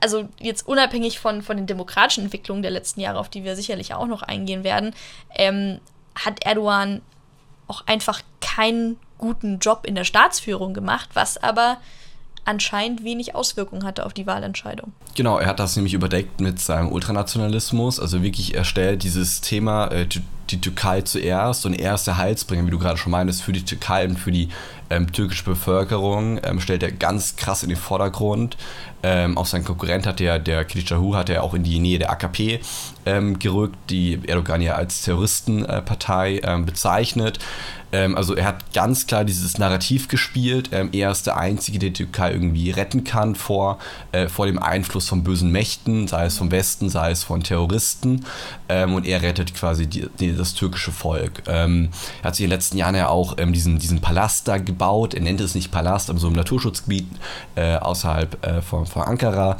also 0.00 0.28
jetzt 0.38 0.66
unabhängig 0.66 1.18
von, 1.18 1.42
von 1.42 1.56
den 1.56 1.66
demokratischen 1.66 2.24
Entwicklungen 2.24 2.62
der 2.62 2.70
letzten 2.70 3.00
Jahre, 3.00 3.18
auf 3.18 3.28
die 3.28 3.44
wir 3.44 3.56
sicherlich 3.56 3.94
auch 3.94 4.06
noch 4.06 4.22
eingehen 4.22 4.64
werden, 4.64 4.94
ähm, 5.34 5.80
hat 6.14 6.44
Erdogan 6.44 7.02
auch 7.68 7.86
einfach 7.86 8.22
keinen 8.40 8.98
guten 9.18 9.58
Job 9.58 9.86
in 9.86 9.94
der 9.94 10.04
Staatsführung 10.04 10.74
gemacht, 10.74 11.10
was 11.14 11.42
aber 11.42 11.78
anscheinend 12.44 13.04
wenig 13.04 13.34
Auswirkungen 13.34 13.84
hatte 13.84 14.04
auf 14.04 14.12
die 14.12 14.26
Wahlentscheidung. 14.26 14.92
Genau, 15.14 15.38
er 15.38 15.46
hat 15.46 15.60
das 15.60 15.76
nämlich 15.76 15.94
überdeckt 15.94 16.40
mit 16.40 16.58
seinem 16.58 16.90
Ultranationalismus. 16.90 18.00
Also 18.00 18.22
wirklich, 18.22 18.54
er 18.54 18.64
stellt 18.64 19.04
dieses 19.04 19.40
Thema 19.40 19.86
äh, 19.88 20.06
die 20.52 20.60
Türkei 20.60 21.02
zuerst 21.02 21.66
und 21.66 21.74
er 21.74 21.94
ist 21.94 22.06
der 22.06 22.18
Heilsbringer, 22.18 22.66
wie 22.66 22.70
du 22.70 22.78
gerade 22.78 22.98
schon 22.98 23.12
meintest, 23.12 23.42
für 23.42 23.52
die 23.52 23.64
Türkei 23.64 24.06
und 24.06 24.18
für 24.18 24.30
die 24.30 24.48
ähm, 24.90 25.10
türkische 25.10 25.44
Bevölkerung, 25.44 26.40
ähm, 26.44 26.60
stellt 26.60 26.82
er 26.82 26.92
ganz 26.92 27.36
krass 27.36 27.62
in 27.62 27.70
den 27.70 27.78
Vordergrund. 27.78 28.56
Ähm, 29.02 29.36
auch 29.36 29.46
sein 29.46 29.64
Konkurrent 29.64 30.06
hat 30.06 30.20
der, 30.20 30.38
der 30.38 30.68
Kılıçdaroğlu, 30.68 31.16
hat 31.16 31.30
er 31.30 31.42
auch 31.42 31.54
in 31.54 31.64
die 31.64 31.80
Nähe 31.80 31.98
der 31.98 32.10
AKP 32.10 32.60
ähm, 33.06 33.38
gerückt, 33.38 33.76
die 33.90 34.20
Erdogan 34.26 34.62
ja 34.62 34.74
als 34.74 35.02
Terroristenpartei 35.02 36.38
äh, 36.42 36.58
bezeichnet. 36.64 37.38
Ähm, 37.92 38.16
also 38.16 38.34
er 38.34 38.46
hat 38.46 38.72
ganz 38.72 39.06
klar 39.06 39.24
dieses 39.24 39.58
Narrativ 39.58 40.08
gespielt. 40.08 40.70
Ähm, 40.72 40.88
er 40.92 41.10
ist 41.10 41.26
der 41.26 41.36
Einzige, 41.36 41.78
der 41.78 41.90
die 41.90 42.04
Türkei 42.04 42.32
irgendwie 42.32 42.70
retten 42.70 43.04
kann 43.04 43.34
vor, 43.34 43.78
äh, 44.12 44.28
vor 44.28 44.46
dem 44.46 44.58
Einfluss 44.58 45.08
von 45.08 45.22
bösen 45.22 45.52
Mächten, 45.52 46.08
sei 46.08 46.24
es 46.24 46.38
vom 46.38 46.50
Westen, 46.50 46.88
sei 46.88 47.10
es 47.10 47.22
von 47.22 47.42
Terroristen. 47.42 48.24
Ähm, 48.68 48.94
und 48.94 49.06
er 49.06 49.22
rettet 49.22 49.54
quasi 49.54 49.86
die, 49.86 50.08
die, 50.18 50.34
das 50.34 50.54
türkische 50.54 50.90
Volk. 50.90 51.42
Ähm, 51.46 51.90
er 52.22 52.28
hat 52.28 52.36
sich 52.36 52.44
in 52.44 52.50
den 52.50 52.56
letzten 52.56 52.78
Jahren 52.78 52.94
ja 52.94 53.08
auch 53.08 53.36
ähm, 53.38 53.52
diesen, 53.52 53.78
diesen 53.78 54.00
Palast 54.00 54.48
da 54.48 54.56
gebaut. 54.56 55.14
Er 55.14 55.20
nennt 55.20 55.40
es 55.40 55.54
nicht 55.54 55.70
Palast, 55.70 56.08
aber 56.08 56.18
so 56.18 56.28
im 56.28 56.34
Naturschutzgebiet 56.34 57.06
äh, 57.54 57.76
außerhalb 57.76 58.46
äh, 58.46 58.62
von, 58.62 58.86
von 58.86 59.02
Ankara 59.02 59.58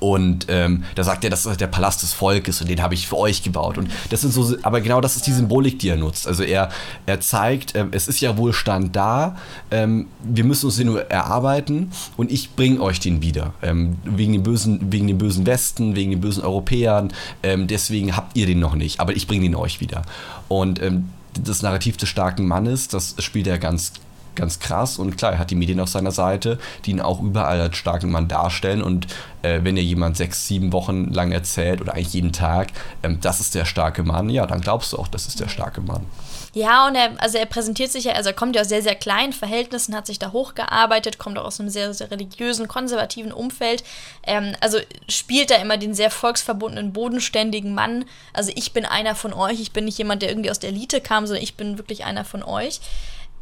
und 0.00 0.46
ähm, 0.48 0.84
da 0.94 1.04
sagt 1.04 1.24
er, 1.24 1.30
das 1.30 1.46
ist 1.46 1.60
der 1.60 1.66
Palast 1.66 2.02
des 2.02 2.12
Volkes 2.12 2.60
und 2.60 2.68
den 2.68 2.82
habe 2.82 2.94
ich 2.94 3.08
für 3.08 3.16
euch 3.16 3.42
gebaut. 3.42 3.78
Und 3.78 3.90
das 4.10 4.20
sind 4.20 4.32
so, 4.32 4.56
aber 4.62 4.80
genau 4.80 5.00
das 5.00 5.16
ist 5.16 5.26
die 5.26 5.32
Symbolik, 5.32 5.78
die 5.78 5.88
er 5.88 5.96
nutzt. 5.96 6.26
Also 6.26 6.42
er, 6.42 6.70
er 7.06 7.20
zeigt, 7.20 7.74
ähm, 7.74 7.88
es 7.92 8.08
ist 8.08 8.20
ja 8.20 8.36
Wohlstand 8.36 8.94
da, 8.94 9.36
ähm, 9.70 10.06
wir 10.22 10.44
müssen 10.44 10.66
uns 10.66 10.76
den 10.76 10.86
nur 10.86 11.10
erarbeiten 11.10 11.90
und 12.16 12.30
ich 12.30 12.54
bringe 12.54 12.80
euch 12.80 13.00
den 13.00 13.22
wieder. 13.22 13.54
Ähm, 13.62 13.96
wegen, 14.04 14.32
dem 14.32 14.42
bösen, 14.42 14.92
wegen 14.92 15.06
dem 15.06 15.18
bösen 15.18 15.46
Westen, 15.46 15.96
wegen 15.96 16.10
den 16.10 16.20
bösen 16.20 16.44
Europäern, 16.44 17.12
ähm, 17.42 17.66
deswegen 17.66 18.16
habt 18.16 18.36
ihr 18.36 18.46
den 18.46 18.60
noch 18.60 18.74
nicht, 18.74 19.00
aber 19.00 19.16
ich 19.16 19.26
bringe 19.26 19.42
den 19.42 19.54
euch 19.54 19.80
wieder. 19.80 20.02
Und 20.48 20.80
ähm, 20.82 21.08
das 21.34 21.62
Narrativ 21.62 21.96
des 21.96 22.08
starken 22.08 22.46
Mannes, 22.46 22.88
das 22.88 23.14
spielt 23.18 23.46
er 23.46 23.58
ganz 23.58 23.92
ganz 24.38 24.58
krass 24.60 24.98
und 24.98 25.18
klar, 25.18 25.32
er 25.32 25.38
hat 25.38 25.50
die 25.50 25.54
Medien 25.54 25.80
auf 25.80 25.88
seiner 25.88 26.12
Seite, 26.12 26.58
die 26.84 26.92
ihn 26.92 27.00
auch 27.00 27.20
überall 27.20 27.60
als 27.60 27.76
starken 27.76 28.10
Mann 28.10 28.28
darstellen 28.28 28.82
und 28.82 29.06
äh, 29.42 29.60
wenn 29.62 29.76
dir 29.76 29.82
jemand 29.82 30.16
sechs, 30.16 30.46
sieben 30.46 30.72
Wochen 30.72 31.12
lang 31.12 31.32
erzählt 31.32 31.80
oder 31.80 31.94
eigentlich 31.94 32.14
jeden 32.14 32.32
Tag, 32.32 32.68
ähm, 33.02 33.20
das 33.20 33.40
ist 33.40 33.54
der 33.54 33.64
starke 33.64 34.02
Mann, 34.02 34.30
ja, 34.30 34.46
dann 34.46 34.60
glaubst 34.60 34.92
du 34.92 34.98
auch, 34.98 35.08
das 35.08 35.26
ist 35.26 35.40
der 35.40 35.48
starke 35.48 35.80
Mann. 35.80 36.06
Ja, 36.54 36.86
und 36.86 36.94
er, 36.94 37.12
also 37.18 37.36
er 37.38 37.46
präsentiert 37.46 37.92
sich 37.92 38.04
ja, 38.04 38.12
also 38.14 38.30
er 38.30 38.34
kommt 38.34 38.56
ja 38.56 38.62
aus 38.62 38.68
sehr, 38.68 38.82
sehr 38.82 38.94
kleinen 38.94 39.32
Verhältnissen, 39.32 39.94
hat 39.94 40.06
sich 40.06 40.18
da 40.18 40.32
hochgearbeitet, 40.32 41.18
kommt 41.18 41.38
auch 41.38 41.44
aus 41.44 41.60
einem 41.60 41.68
sehr, 41.68 41.92
sehr 41.92 42.10
religiösen, 42.10 42.68
konservativen 42.68 43.32
Umfeld. 43.32 43.84
Ähm, 44.24 44.54
also 44.60 44.78
spielt 45.08 45.50
da 45.50 45.56
immer 45.56 45.76
den 45.76 45.94
sehr 45.94 46.10
volksverbundenen, 46.10 46.92
bodenständigen 46.92 47.74
Mann. 47.74 48.06
Also 48.32 48.50
ich 48.54 48.72
bin 48.72 48.86
einer 48.86 49.14
von 49.14 49.32
euch, 49.32 49.60
ich 49.60 49.72
bin 49.72 49.84
nicht 49.84 49.98
jemand, 49.98 50.22
der 50.22 50.30
irgendwie 50.30 50.50
aus 50.50 50.58
der 50.58 50.70
Elite 50.70 51.00
kam, 51.00 51.26
sondern 51.26 51.44
ich 51.44 51.56
bin 51.56 51.78
wirklich 51.78 52.04
einer 52.04 52.24
von 52.24 52.42
euch. 52.42 52.80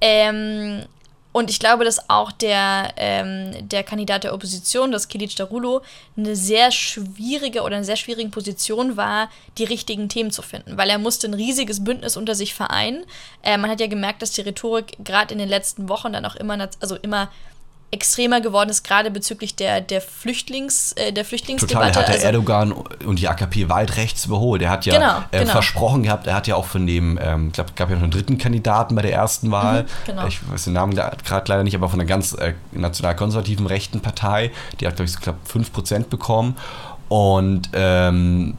Ähm, 0.00 0.84
und 1.36 1.50
ich 1.50 1.58
glaube, 1.58 1.84
dass 1.84 2.08
auch 2.08 2.32
der, 2.32 2.94
ähm, 2.96 3.68
der 3.68 3.82
Kandidat 3.82 4.24
der 4.24 4.32
Opposition, 4.32 4.90
das 4.90 5.08
Kilic 5.08 5.36
Darulo, 5.36 5.82
eine 6.16 6.34
sehr 6.34 6.72
schwierige 6.72 7.60
oder 7.60 7.76
eine 7.76 7.84
sehr 7.84 7.96
schwierige 7.96 8.30
Position 8.30 8.96
war, 8.96 9.28
die 9.58 9.64
richtigen 9.64 10.08
Themen 10.08 10.30
zu 10.30 10.40
finden, 10.40 10.78
weil 10.78 10.88
er 10.88 10.96
musste 10.96 11.26
ein 11.26 11.34
riesiges 11.34 11.84
Bündnis 11.84 12.16
unter 12.16 12.34
sich 12.34 12.54
vereinen. 12.54 13.04
Äh, 13.42 13.58
man 13.58 13.70
hat 13.70 13.80
ja 13.80 13.86
gemerkt, 13.86 14.22
dass 14.22 14.30
die 14.30 14.40
Rhetorik 14.40 14.96
gerade 15.04 15.34
in 15.34 15.38
den 15.38 15.50
letzten 15.50 15.90
Wochen 15.90 16.14
dann 16.14 16.24
auch 16.24 16.36
immer, 16.36 16.70
also 16.80 16.96
immer 16.96 17.30
extremer 17.96 18.40
geworden 18.40 18.68
ist, 18.68 18.84
gerade 18.84 19.10
bezüglich 19.10 19.56
der, 19.56 19.80
der, 19.80 20.00
Flüchtlings, 20.00 20.92
äh, 20.92 21.12
der 21.12 21.24
Flüchtlingsdebatte. 21.24 21.88
Total, 21.88 22.02
hat 22.02 22.08
der 22.08 22.14
also, 22.14 22.26
Erdogan 22.26 22.72
und 22.72 23.18
die 23.18 23.28
AKP 23.28 23.68
weit 23.68 23.96
rechts 23.96 24.26
überholt. 24.26 24.62
Er 24.62 24.70
hat 24.70 24.84
ja 24.84 24.94
genau, 24.94 25.18
äh, 25.30 25.40
genau. 25.40 25.52
versprochen 25.52 26.02
gehabt, 26.02 26.26
er 26.26 26.34
hat 26.34 26.46
ja 26.46 26.56
auch 26.56 26.66
von 26.66 26.86
dem, 26.86 27.18
ähm, 27.22 27.48
ich 27.48 27.54
glaube, 27.54 27.70
gab 27.74 27.88
ja 27.88 27.96
noch 27.96 28.02
einen 28.02 28.12
dritten 28.12 28.38
Kandidaten 28.38 28.94
bei 28.94 29.02
der 29.02 29.12
ersten 29.12 29.50
Wahl. 29.50 29.82
Mhm, 29.82 29.86
genau. 30.04 30.26
Ich 30.26 30.40
weiß 30.48 30.64
den 30.64 30.74
Namen 30.74 30.94
gerade 30.94 31.44
leider 31.46 31.64
nicht, 31.64 31.74
aber 31.74 31.88
von 31.88 31.98
einer 31.98 32.08
ganz 32.08 32.34
äh, 32.34 32.52
nationalkonservativen 32.72 33.66
rechten 33.66 34.00
Partei. 34.00 34.52
Die 34.80 34.86
hat, 34.86 34.96
glaube 34.96 35.06
ich, 35.06 35.12
so 35.12 35.20
knapp 35.20 35.36
5% 35.50 36.08
bekommen. 36.08 36.56
Und 37.08 37.70
ähm, 37.72 38.56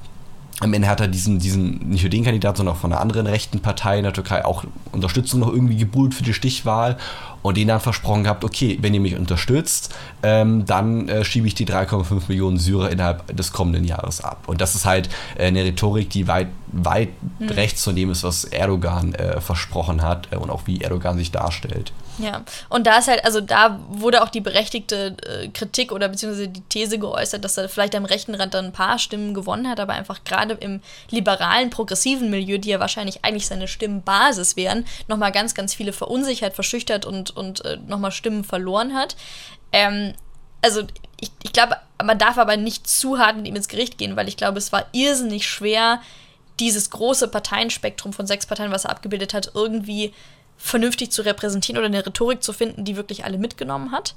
am 0.60 0.74
Ende 0.74 0.88
hat 0.88 1.00
er 1.00 1.08
diesen, 1.08 1.38
diesen, 1.40 1.90
nicht 1.90 2.02
nur 2.02 2.10
den 2.10 2.24
Kandidaten, 2.24 2.58
sondern 2.58 2.76
auch 2.76 2.80
von 2.80 2.92
einer 2.92 3.02
anderen 3.02 3.28
rechten 3.28 3.60
Partei 3.60 3.98
in 3.98 4.04
der 4.04 4.14
Türkei 4.14 4.44
auch 4.44 4.64
Unterstützung 4.92 5.42
noch 5.42 5.50
irgendwie 5.50 5.78
gebuhlt 5.78 6.16
für 6.16 6.24
die 6.24 6.34
Stichwahl 6.34 6.98
und 7.42 7.58
denen 7.58 7.70
dann 7.70 7.80
versprochen 7.80 8.24
gehabt, 8.24 8.44
okay, 8.44 8.78
wenn 8.82 8.94
ihr 8.94 9.00
mich 9.00 9.16
unterstützt, 9.16 9.94
ähm, 10.24 10.66
dann 10.66 11.10
äh, 11.10 11.24
schiebe 11.24 11.48
ich 11.48 11.56
die 11.56 11.66
3,5 11.66 12.24
Millionen 12.28 12.58
Syrer 12.58 12.90
innerhalb 12.90 13.36
des 13.36 13.52
kommenden 13.52 13.86
Jahres 13.86 14.22
ab. 14.22 14.44
Und 14.48 14.62
das 14.62 14.76
ist 14.76 14.86
halt 14.86 15.10
äh, 15.38 15.48
eine 15.48 15.64
Rhetorik, 15.64 16.10
die 16.10 16.28
weit, 16.28 16.48
weit 16.68 17.10
mhm. 17.40 17.50
rechts 17.50 17.84
von 17.84 17.96
dem 17.96 18.12
ist, 18.12 18.24
was 18.24 18.44
Erdogan 18.46 19.14
äh, 19.14 19.42
versprochen 19.42 20.02
hat 20.02 20.28
äh, 20.32 20.38
und 20.38 20.50
auch 20.50 20.62
wie 20.66 20.82
Erdogan 20.82 21.18
sich 21.18 21.32
darstellt. 21.32 21.92
Ja, 22.20 22.44
und 22.70 22.88
da 22.88 22.98
ist 22.98 23.08
halt, 23.08 23.24
also 23.26 23.42
da 23.42 23.80
wurde 23.90 24.24
auch 24.24 24.30
die 24.30 24.42
berechtigte 24.42 25.16
äh, 25.24 25.50
Kritik 25.50 25.92
oder 25.92 26.10
beziehungsweise 26.10 26.48
die 26.48 26.62
These 26.62 26.98
geäußert, 26.98 27.44
dass 27.44 27.58
er 27.58 27.70
vielleicht 27.70 27.96
am 27.96 28.06
rechten 28.06 28.34
Rand 28.34 28.56
dann 28.56 28.66
ein 28.66 28.72
paar 28.72 28.98
Stimmen 28.98 29.34
gewonnen 29.34 29.70
hat, 29.70 29.80
aber 29.80 29.94
einfach 29.94 30.24
gerade 30.24 30.56
im 30.56 30.82
liberalen, 31.12 31.70
progressiven 31.70 32.30
Milieu, 32.30 32.58
die 32.58 32.70
ja 32.70 32.80
wahrscheinlich 32.80 33.24
eigentlich 33.24 33.46
seine 33.46 33.68
Stimmenbasis 33.68 34.56
wären, 34.56 34.86
nochmal 35.08 35.32
ganz, 35.32 35.54
ganz 35.54 35.76
viele 35.76 35.94
verunsichert, 35.94 36.56
verschüchtert 36.56 37.06
und, 37.06 37.32
und 37.38 37.64
äh, 37.66 37.78
nochmal 37.88 38.12
Stimmen 38.12 38.44
verloren 38.44 38.94
hat. 38.94 39.16
Ähm, 39.72 40.14
also 40.62 40.82
ich, 41.20 41.32
ich 41.44 41.54
glaube, 41.54 41.78
man 42.04 42.18
darf 42.18 42.38
aber 42.38 42.58
nicht 42.58 42.88
zu 42.88 43.20
hart 43.20 43.38
mit 43.38 43.48
ihm 43.48 43.56
ins 43.56 43.68
Gericht 43.68 43.98
gehen, 43.98 44.16
weil 44.16 44.28
ich 44.28 44.38
glaube, 44.38 44.58
es 44.58 44.72
war 44.72 44.86
irrsinnig 44.92 45.48
schwer, 45.48 46.02
dieses 46.60 46.90
große 46.90 47.28
Parteienspektrum 47.28 48.14
von 48.14 48.28
sechs 48.28 48.46
Parteien, 48.46 48.72
was 48.72 48.86
er 48.86 48.92
abgebildet 48.92 49.34
hat, 49.34 49.52
irgendwie 49.54 50.14
vernünftig 50.58 51.12
zu 51.12 51.22
repräsentieren 51.22 51.78
oder 51.78 51.86
eine 51.86 52.06
Rhetorik 52.06 52.44
zu 52.44 52.52
finden, 52.52 52.84
die 52.84 52.96
wirklich 52.96 53.24
alle 53.26 53.38
mitgenommen 53.38 53.92
hat. 53.92 54.16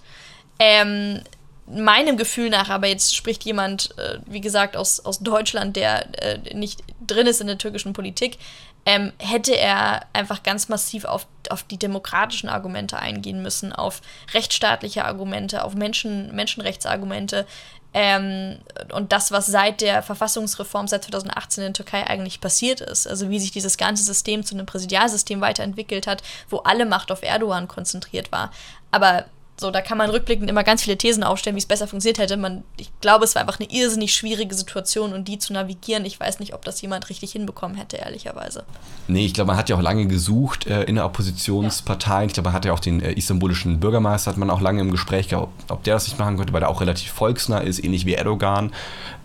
Ähm, 0.59 1.21
meinem 1.67 2.17
Gefühl 2.17 2.50
nach, 2.50 2.69
aber 2.71 2.89
jetzt 2.89 3.15
spricht 3.15 3.45
jemand, 3.45 3.97
äh, 3.99 4.19
wie 4.27 4.41
gesagt, 4.41 4.77
aus, 4.77 5.00
aus 5.00 5.21
Deutschland, 5.21 5.77
der 5.77 6.23
äh, 6.23 6.55
nicht 6.55 6.83
drin 7.07 7.27
ist 7.27 7.41
in 7.41 7.47
der 7.47 7.59
türkischen 7.59 7.93
Politik, 7.93 8.39
ähm, 8.87 9.12
hätte 9.18 9.56
er 9.56 10.06
einfach 10.12 10.42
ganz 10.42 10.68
massiv 10.68 11.04
auf, 11.04 11.26
auf 11.50 11.62
die 11.62 11.78
demokratischen 11.78 12.49
Argumente 12.49 12.99
eingehen 12.99 13.42
müssen, 13.42 13.72
auf 13.72 14.00
rechtsstaatliche 14.32 15.04
Argumente, 15.04 15.64
auf 15.64 15.75
Menschen, 15.75 16.34
Menschenrechtsargumente. 16.34 17.46
Ähm, 17.92 18.58
und 18.92 19.12
das, 19.12 19.32
was 19.32 19.46
seit 19.46 19.80
der 19.80 20.02
Verfassungsreform 20.02 20.87
seit 20.87 21.04
2018 21.04 21.64
in 21.64 21.72
der 21.72 21.84
Türkei 21.84 22.06
eigentlich 22.06 22.40
passiert 22.40 22.80
ist, 22.80 23.06
also 23.06 23.28
wie 23.30 23.40
sich 23.40 23.50
dieses 23.50 23.76
ganze 23.76 24.04
System 24.04 24.44
zu 24.44 24.54
einem 24.54 24.66
Präsidialsystem 24.66 25.40
weiterentwickelt 25.40 26.06
hat, 26.06 26.22
wo 26.49 26.58
alle 26.58 26.87
Macht 26.87 27.10
auf 27.10 27.22
Erdogan 27.22 27.68
konzentriert 27.68 28.30
war. 28.30 28.52
Aber 28.92 29.26
so, 29.61 29.71
da 29.71 29.81
kann 29.83 29.99
man 29.99 30.11
rückblickend 30.11 30.49
immer 30.49 30.64
ganz 30.64 30.83
viele 30.83 30.97
Thesen 30.97 31.23
aufstellen, 31.23 31.55
wie 31.55 31.61
es 31.61 31.67
besser 31.67 31.87
funktioniert 31.87 32.19
hätte. 32.19 32.37
Man, 32.37 32.64
ich 32.79 32.90
glaube, 33.00 33.25
es 33.25 33.35
war 33.35 33.43
einfach 33.43 33.61
eine 33.61 33.71
irrsinnig 33.71 34.14
schwierige 34.14 34.55
Situation 34.55 35.12
und 35.12 35.29
die 35.29 35.38
zu 35.38 35.52
navigieren. 35.52 36.05
Ich 36.05 36.19
weiß 36.19 36.40
nicht, 36.40 36.55
ob 36.55 36.64
das 36.64 36.81
jemand 36.81 37.11
richtig 37.11 37.33
hinbekommen 37.33 37.76
hätte, 37.76 37.99
ehrlicherweise. 37.99 38.64
Nee, 39.07 39.26
ich 39.26 39.35
glaube, 39.35 39.49
man 39.49 39.57
hat 39.57 39.69
ja 39.69 39.76
auch 39.76 39.83
lange 39.83 40.07
gesucht 40.07 40.67
äh, 40.67 40.85
in 40.85 40.95
der 40.95 41.05
Oppositionspartei. 41.05 42.21
Ja. 42.21 42.26
Ich 42.26 42.33
glaube, 42.33 42.49
man 42.49 42.55
hat 42.55 42.64
ja 42.64 42.73
auch 42.73 42.81
den 42.81 43.00
äh, 43.00 43.12
istanbulischen 43.12 43.81
Bürgermeister, 43.81 44.31
hat 44.31 44.38
man 44.38 44.50
auch 44.50 44.61
lange 44.61 44.81
im 44.81 44.90
Gespräch 44.90 45.29
gehabt, 45.29 45.52
ob, 45.69 45.85
der 45.85 45.95
das 45.95 46.07
nicht 46.07 46.19
machen 46.19 46.38
könnte, 46.38 46.52
weil 46.52 46.62
er 46.62 46.71
auch 46.71 46.81
relativ 46.81 47.12
volksnah 47.12 47.59
ist, 47.59 47.85
ähnlich 47.85 48.07
wie 48.07 48.14
Erdogan. 48.14 48.73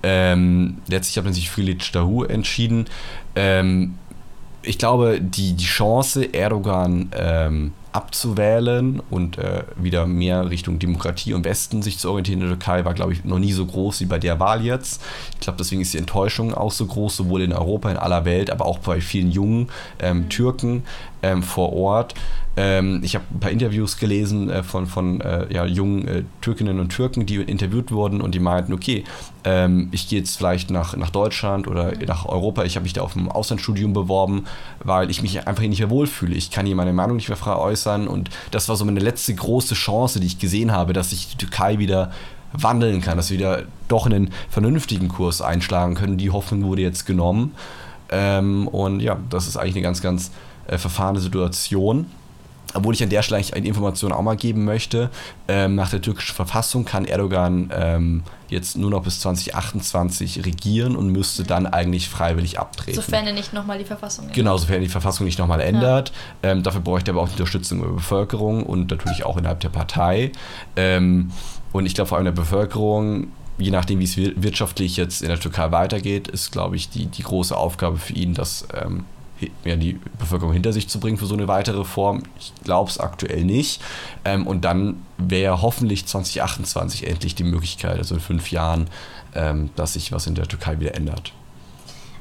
Ähm, 0.04 0.82
letztlich 0.88 1.18
hat 1.18 1.24
man 1.24 1.34
sich 1.34 1.50
für 1.50 1.62
Lic 1.62 1.92
Dahu 1.94 2.24
entschieden. 2.24 2.88
Ähm, 3.36 3.98
ich 4.62 4.78
glaube, 4.78 5.22
die, 5.22 5.54
die 5.54 5.66
Chance, 5.66 6.34
Erdogan 6.34 7.12
ähm, 7.16 7.74
abzuwählen 7.96 9.02
und 9.10 9.38
äh, 9.38 9.64
wieder 9.78 10.06
mehr 10.06 10.50
Richtung 10.50 10.80
Demokratie 10.80 11.34
und 11.34 11.46
Westen 11.46 11.82
sich 11.82 11.98
zu 11.98 12.10
orientieren 12.10 12.42
in 12.42 12.50
der 12.50 12.58
Türkei 12.58 12.84
war, 12.84 12.94
glaube 12.94 13.14
ich, 13.14 13.24
noch 13.24 13.40
nie 13.40 13.54
so 13.54 13.66
groß 13.66 14.02
wie 14.02 14.06
bei 14.06 14.20
der 14.20 14.40
Wahl 14.40 14.64
jetzt. 14.64 15.02
Ich 15.34 15.40
glaube, 15.40 15.58
deswegen 15.58 15.82
ist 15.82 15.94
die 15.94 15.98
Enttäuschung 15.98 16.54
auch 16.54 16.72
so 16.72 16.86
groß, 16.86 17.16
sowohl 17.16 17.42
in 17.42 17.54
Europa, 17.54 17.90
in 17.90 17.98
aller 17.98 18.26
Welt, 18.26 18.50
aber 18.52 18.66
auch 18.66 18.80
bei 18.80 19.00
vielen 19.00 19.32
jungen 19.32 19.70
ähm. 20.00 20.28
Türken 20.28 20.84
ähm, 21.24 21.42
vor 21.42 21.72
Ort. 21.74 22.14
Ähm, 22.58 23.02
ich 23.04 23.16
habe 23.16 23.26
ein 23.34 23.40
paar 23.40 23.52
Interviews 23.52 23.98
gelesen 23.98 24.50
äh, 24.50 24.64
von, 24.64 24.88
von 24.88 25.20
äh, 25.22 25.54
ja, 25.54 25.66
jungen 25.66 26.08
äh, 26.08 26.24
Türkinnen 26.42 26.80
und 26.80 26.90
Türken, 26.90 27.26
die 27.26 27.36
interviewt 27.36 27.92
wurden 27.92 28.22
und 28.22 28.34
die 28.34 28.40
meinten, 28.40 28.74
okay, 28.74 29.04
ähm, 29.44 29.90
ich 29.92 30.08
gehe 30.08 30.20
jetzt 30.20 30.38
vielleicht 30.38 30.70
nach, 30.72 30.96
nach 30.96 31.10
Deutschland 31.10 31.68
oder 31.68 31.96
mhm. 31.96 32.06
nach 32.06 32.26
Europa, 32.26 32.64
ich 32.64 32.76
habe 32.76 32.84
mich 32.84 32.94
da 32.94 33.02
auf 33.02 33.16
ein 33.16 33.30
Auslandsstudium 33.30 33.94
beworben, 33.94 34.46
weil 34.84 35.10
ich 35.10 35.22
mich 35.22 35.48
einfach 35.48 35.64
nicht 35.64 35.80
mehr 35.80 35.90
wohlfühle. 35.90 36.36
Ich 36.36 36.50
kann 36.50 36.66
hier 36.66 36.76
meine 36.76 36.94
Meinung 36.94 37.18
nicht 37.18 37.28
mehr 37.28 37.38
frei 37.38 37.56
äußern 37.56 38.08
und 38.08 38.30
das 38.52 38.70
war 38.70 38.76
so 38.76 38.86
meine 38.86 39.02
letzte 39.02 39.36
große 39.36 39.76
Chance, 39.76 40.20
die 40.20 40.28
ich 40.28 40.40
gesehen 40.40 40.72
habe, 40.72 40.94
dass 40.94 41.10
sich 41.10 41.28
die 41.28 41.38
Türkei 41.38 41.80
wieder 41.80 42.12
wandeln 42.54 43.02
kann, 43.02 43.18
dass 43.18 43.32
wir 43.32 43.38
wieder 43.38 43.64
doch 43.90 44.06
einen 44.06 44.32
vernünftigen 44.50 45.10
Kurs 45.10 45.42
einschlagen 45.42 45.96
können. 45.96 46.18
Die 46.18 46.32
Hoffnung 46.32 46.64
wurde 46.64 46.84
jetzt 46.84 47.06
genommen. 47.06 47.54
Ähm, 48.10 48.70
und 48.70 49.02
ja, 49.02 49.18
das 49.30 49.48
ist 49.48 49.58
eigentlich 49.58 49.76
eine 49.76 49.84
ganz, 49.84 50.02
ganz 50.02 50.32
äh, 50.68 50.78
verfahrene 50.78 51.20
Situation. 51.20 52.06
Obwohl 52.76 52.94
ich 52.94 53.04
an 53.04 53.10
der 53.10 53.22
Stelle 53.22 53.44
eine 53.54 53.68
Information 53.68 54.12
auch 54.12 54.22
mal 54.22 54.36
geben 54.36 54.66
möchte. 54.66 55.10
Ähm, 55.48 55.76
nach 55.76 55.90
der 55.90 56.02
türkischen 56.02 56.36
Verfassung 56.36 56.86
kann 56.86 57.06
Erdogan 57.06 57.72
ähm, 57.74 58.24
jetzt 58.50 58.78
nur 58.78 58.90
noch 58.90 59.04
bis 59.04 59.20
2028 59.22 60.46
regieren 60.46 60.96
und 60.96 61.10
müsste 61.10 61.44
dann 61.44 61.66
eigentlich 61.66 62.10
freiwillig 62.10 62.60
abtreten. 62.60 62.96
Sofern 62.96 63.26
er 63.28 63.34
nicht 63.34 63.54
nochmal 63.54 63.78
die 63.78 63.86
Verfassung 63.86 64.26
ändert. 64.26 64.36
Genau, 64.36 64.58
sofern 64.58 64.76
er 64.76 64.82
die 64.82 64.90
Verfassung 64.90 65.26
nicht 65.26 65.40
nochmal 65.40 65.62
ändert. 65.62 66.12
Ja. 66.44 66.52
Ähm, 66.52 66.64
dafür 66.64 66.82
bräuchte 66.82 67.12
er 67.12 67.16
aber 67.16 67.24
auch 67.24 67.28
die 67.28 67.34
Unterstützung 67.34 67.82
der 67.82 67.88
Bevölkerung 67.88 68.64
und 68.64 68.92
natürlich 68.92 69.26
auch 69.26 69.38
innerhalb 69.38 69.60
der 69.62 69.70
Partei. 69.70 70.32
Ähm, 70.76 71.32
und 71.72 71.86
ich 71.86 71.96
glaube, 71.96 72.10
vor 72.10 72.18
allem 72.18 72.26
der 72.26 72.32
Bevölkerung 72.32 73.28
je 73.58 73.72
nachdem, 73.72 74.00
wie 74.00 74.04
es 74.04 74.18
wirtschaftlich 74.18 74.98
jetzt 74.98 75.22
in 75.22 75.30
der 75.30 75.40
Türkei 75.40 75.72
weitergeht, 75.72 76.28
ist, 76.28 76.52
glaube 76.52 76.76
ich, 76.76 76.90
die, 76.90 77.06
die 77.06 77.24
große 77.24 77.56
Aufgabe 77.56 77.98
für 77.98 78.14
ihn, 78.14 78.34
dass 78.34 78.68
ähm, 78.74 79.06
ja, 79.64 79.76
die 79.76 80.00
Bevölkerung 80.18 80.54
hinter 80.54 80.74
sich 80.74 80.88
zu 80.88 81.00
bringen 81.00 81.18
für 81.18 81.26
so 81.26 81.36
eine 81.36 81.48
weitere 81.48 81.80
Reform. 81.80 82.24
Ich 82.40 82.54
glaube 82.64 82.90
es 82.90 83.00
aktuell 83.00 83.44
nicht. 83.44 83.82
Ähm, 84.24 84.48
und 84.48 84.66
dann 84.66 85.06
wäre 85.18 85.62
hoffentlich 85.62 86.06
2028 86.06 87.08
endlich 87.08 87.36
die 87.36 87.44
Möglichkeit, 87.44 87.98
also 87.98 88.16
in 88.16 88.22
fünf 88.22 88.52
Jahren, 88.52 88.90
ähm, 89.34 89.70
dass 89.76 89.94
sich 89.94 90.12
was 90.12 90.28
in 90.28 90.36
der 90.36 90.48
Türkei 90.48 90.80
wieder 90.80 90.96
ändert. 90.96 91.34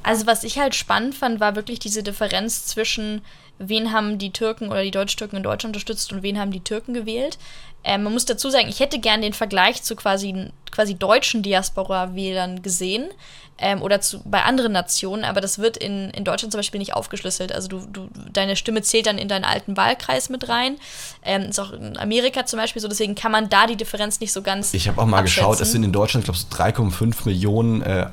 Also 0.02 0.26
was 0.26 0.44
ich 0.44 0.58
halt 0.58 0.74
spannend 0.74 1.14
fand, 1.14 1.40
war 1.40 1.56
wirklich 1.56 1.78
diese 1.78 2.02
Differenz 2.02 2.66
zwischen 2.66 3.22
wen 3.58 3.92
haben 3.92 4.18
die 4.18 4.32
Türken 4.32 4.68
oder 4.68 4.82
die 4.82 4.90
Deutsch-Türken 4.90 5.36
in 5.36 5.42
Deutschland 5.42 5.74
unterstützt 5.74 6.12
und 6.12 6.22
wen 6.22 6.38
haben 6.38 6.50
die 6.50 6.60
Türken 6.60 6.92
gewählt. 6.92 7.38
Ähm, 7.84 8.02
man 8.02 8.12
muss 8.12 8.24
dazu 8.24 8.50
sagen, 8.50 8.68
ich 8.68 8.80
hätte 8.80 8.98
gern 8.98 9.22
den 9.22 9.32
Vergleich 9.32 9.82
zu 9.82 9.94
quasi, 9.94 10.50
quasi 10.70 10.94
deutschen 10.94 11.42
Diaspora-Wählern 11.42 12.62
gesehen 12.62 13.08
ähm, 13.58 13.82
oder 13.82 14.00
zu, 14.00 14.20
bei 14.24 14.42
anderen 14.42 14.72
Nationen, 14.72 15.24
aber 15.24 15.40
das 15.40 15.58
wird 15.58 15.76
in, 15.76 16.10
in 16.10 16.24
Deutschland 16.24 16.52
zum 16.52 16.58
Beispiel 16.58 16.78
nicht 16.78 16.94
aufgeschlüsselt. 16.94 17.52
Also 17.52 17.68
du, 17.68 17.86
du, 17.92 18.08
deine 18.32 18.56
Stimme 18.56 18.82
zählt 18.82 19.06
dann 19.06 19.18
in 19.18 19.28
deinen 19.28 19.44
alten 19.44 19.76
Wahlkreis 19.76 20.28
mit 20.28 20.48
rein. 20.48 20.76
Ähm, 21.24 21.42
ist 21.42 21.60
auch 21.60 21.72
in 21.72 21.96
Amerika 21.96 22.46
zum 22.46 22.58
Beispiel 22.58 22.82
so, 22.82 22.88
deswegen 22.88 23.14
kann 23.14 23.30
man 23.32 23.48
da 23.48 23.66
die 23.66 23.76
Differenz 23.76 24.20
nicht 24.20 24.32
so 24.32 24.42
ganz. 24.42 24.74
Ich 24.74 24.88
habe 24.88 25.00
auch 25.00 25.06
mal 25.06 25.20
abschätzen. 25.20 25.50
geschaut, 25.50 25.60
es 25.60 25.72
sind 25.72 25.84
in 25.84 25.92
Deutschland, 25.92 26.26
ich 26.26 26.32
glaube, 26.32 26.74
so 26.74 26.82
3,5 26.82 27.26
Millionen 27.26 27.82
äh, 27.82 28.06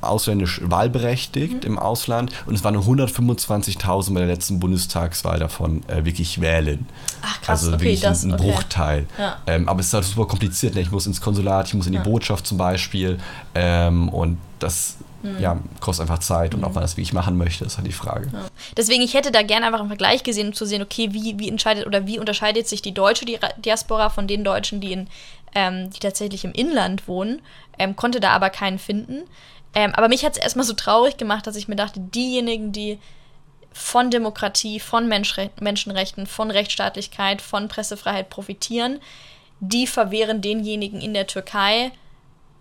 ausländisch 0.00 0.60
wahlberechtigt 0.62 1.64
mhm. 1.64 1.72
im 1.72 1.78
Ausland 1.78 2.32
und 2.46 2.54
es 2.54 2.64
waren 2.64 2.74
nur 2.74 2.84
125.000 2.84 4.14
bei 4.14 4.20
der 4.20 4.28
letzten 4.28 4.60
Bundestagswahl 4.60 5.38
davon 5.38 5.82
äh, 5.88 6.04
wirklich 6.04 6.40
wählen. 6.40 6.86
Ach 7.22 7.40
krass, 7.42 7.60
also 7.60 7.74
okay, 7.74 7.84
wirklich 7.84 8.00
das, 8.00 8.22
ein, 8.22 8.32
okay. 8.32 8.50
Bruchteil. 8.50 9.06
Ja. 9.18 9.36
Ähm, 9.46 9.68
aber 9.68 9.80
es 9.80 9.88
ist 9.88 9.94
halt 9.94 10.04
super 10.04 10.26
kompliziert. 10.26 10.74
Ne? 10.74 10.80
Ich 10.80 10.90
muss 10.90 11.06
ins 11.06 11.20
Konsulat, 11.20 11.68
ich 11.68 11.74
muss 11.74 11.86
in 11.86 11.92
die 11.92 11.98
ja. 11.98 12.04
Botschaft 12.04 12.46
zum 12.46 12.58
Beispiel 12.58 13.18
ähm, 13.54 14.08
und 14.08 14.38
das 14.58 14.96
mhm. 15.22 15.38
ja, 15.38 15.58
kostet 15.80 16.02
einfach 16.02 16.20
Zeit 16.20 16.54
und 16.54 16.64
ob 16.64 16.74
man 16.74 16.82
das 16.82 16.96
wirklich 16.96 17.12
machen 17.12 17.36
möchte, 17.36 17.64
ist 17.64 17.76
halt 17.76 17.86
die 17.86 17.92
Frage. 17.92 18.30
Ja. 18.32 18.46
Deswegen, 18.76 19.02
ich 19.02 19.14
hätte 19.14 19.30
da 19.30 19.42
gerne 19.42 19.66
einfach 19.66 19.80
einen 19.80 19.88
Vergleich 19.88 20.22
gesehen, 20.22 20.48
um 20.48 20.52
zu 20.54 20.64
sehen, 20.64 20.82
okay, 20.82 21.12
wie, 21.12 21.38
wie 21.38 21.48
entscheidet 21.48 21.86
oder 21.86 22.06
wie 22.06 22.18
unterscheidet 22.18 22.68
sich 22.68 22.82
die 22.82 22.92
deutsche 22.92 23.26
Diaspora 23.58 24.10
von 24.10 24.26
den 24.26 24.44
Deutschen, 24.44 24.80
die 24.80 24.92
in 24.92 25.08
ähm, 25.56 25.90
die 25.90 26.00
tatsächlich 26.00 26.44
im 26.44 26.52
Inland 26.52 27.08
wohnen, 27.08 27.40
ähm, 27.78 27.96
konnte 27.96 28.20
da 28.20 28.30
aber 28.30 28.50
keinen 28.50 28.78
finden. 28.78 29.22
Ähm, 29.74 29.94
aber 29.94 30.08
mich 30.08 30.24
hat 30.24 30.36
es 30.36 30.42
erstmal 30.42 30.66
so 30.66 30.74
traurig 30.74 31.16
gemacht, 31.16 31.46
dass 31.46 31.56
ich 31.56 31.66
mir 31.66 31.76
dachte, 31.76 31.98
diejenigen, 31.98 32.72
die 32.72 32.98
von 33.72 34.10
Demokratie, 34.10 34.80
von 34.80 35.08
Menschre 35.08 35.50
Menschenrechten, 35.60 36.26
von 36.26 36.50
Rechtsstaatlichkeit, 36.50 37.42
von 37.42 37.68
Pressefreiheit 37.68 38.30
profitieren, 38.30 39.00
die 39.60 39.86
verwehren 39.86 40.40
denjenigen 40.40 41.00
in 41.00 41.14
der 41.14 41.26
Türkei 41.26 41.92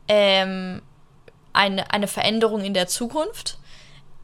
ähm, 0.08 0.82
eine, 1.56 1.92
eine 1.92 2.08
Veränderung 2.08 2.64
in 2.64 2.74
der 2.74 2.88
Zukunft. 2.88 3.58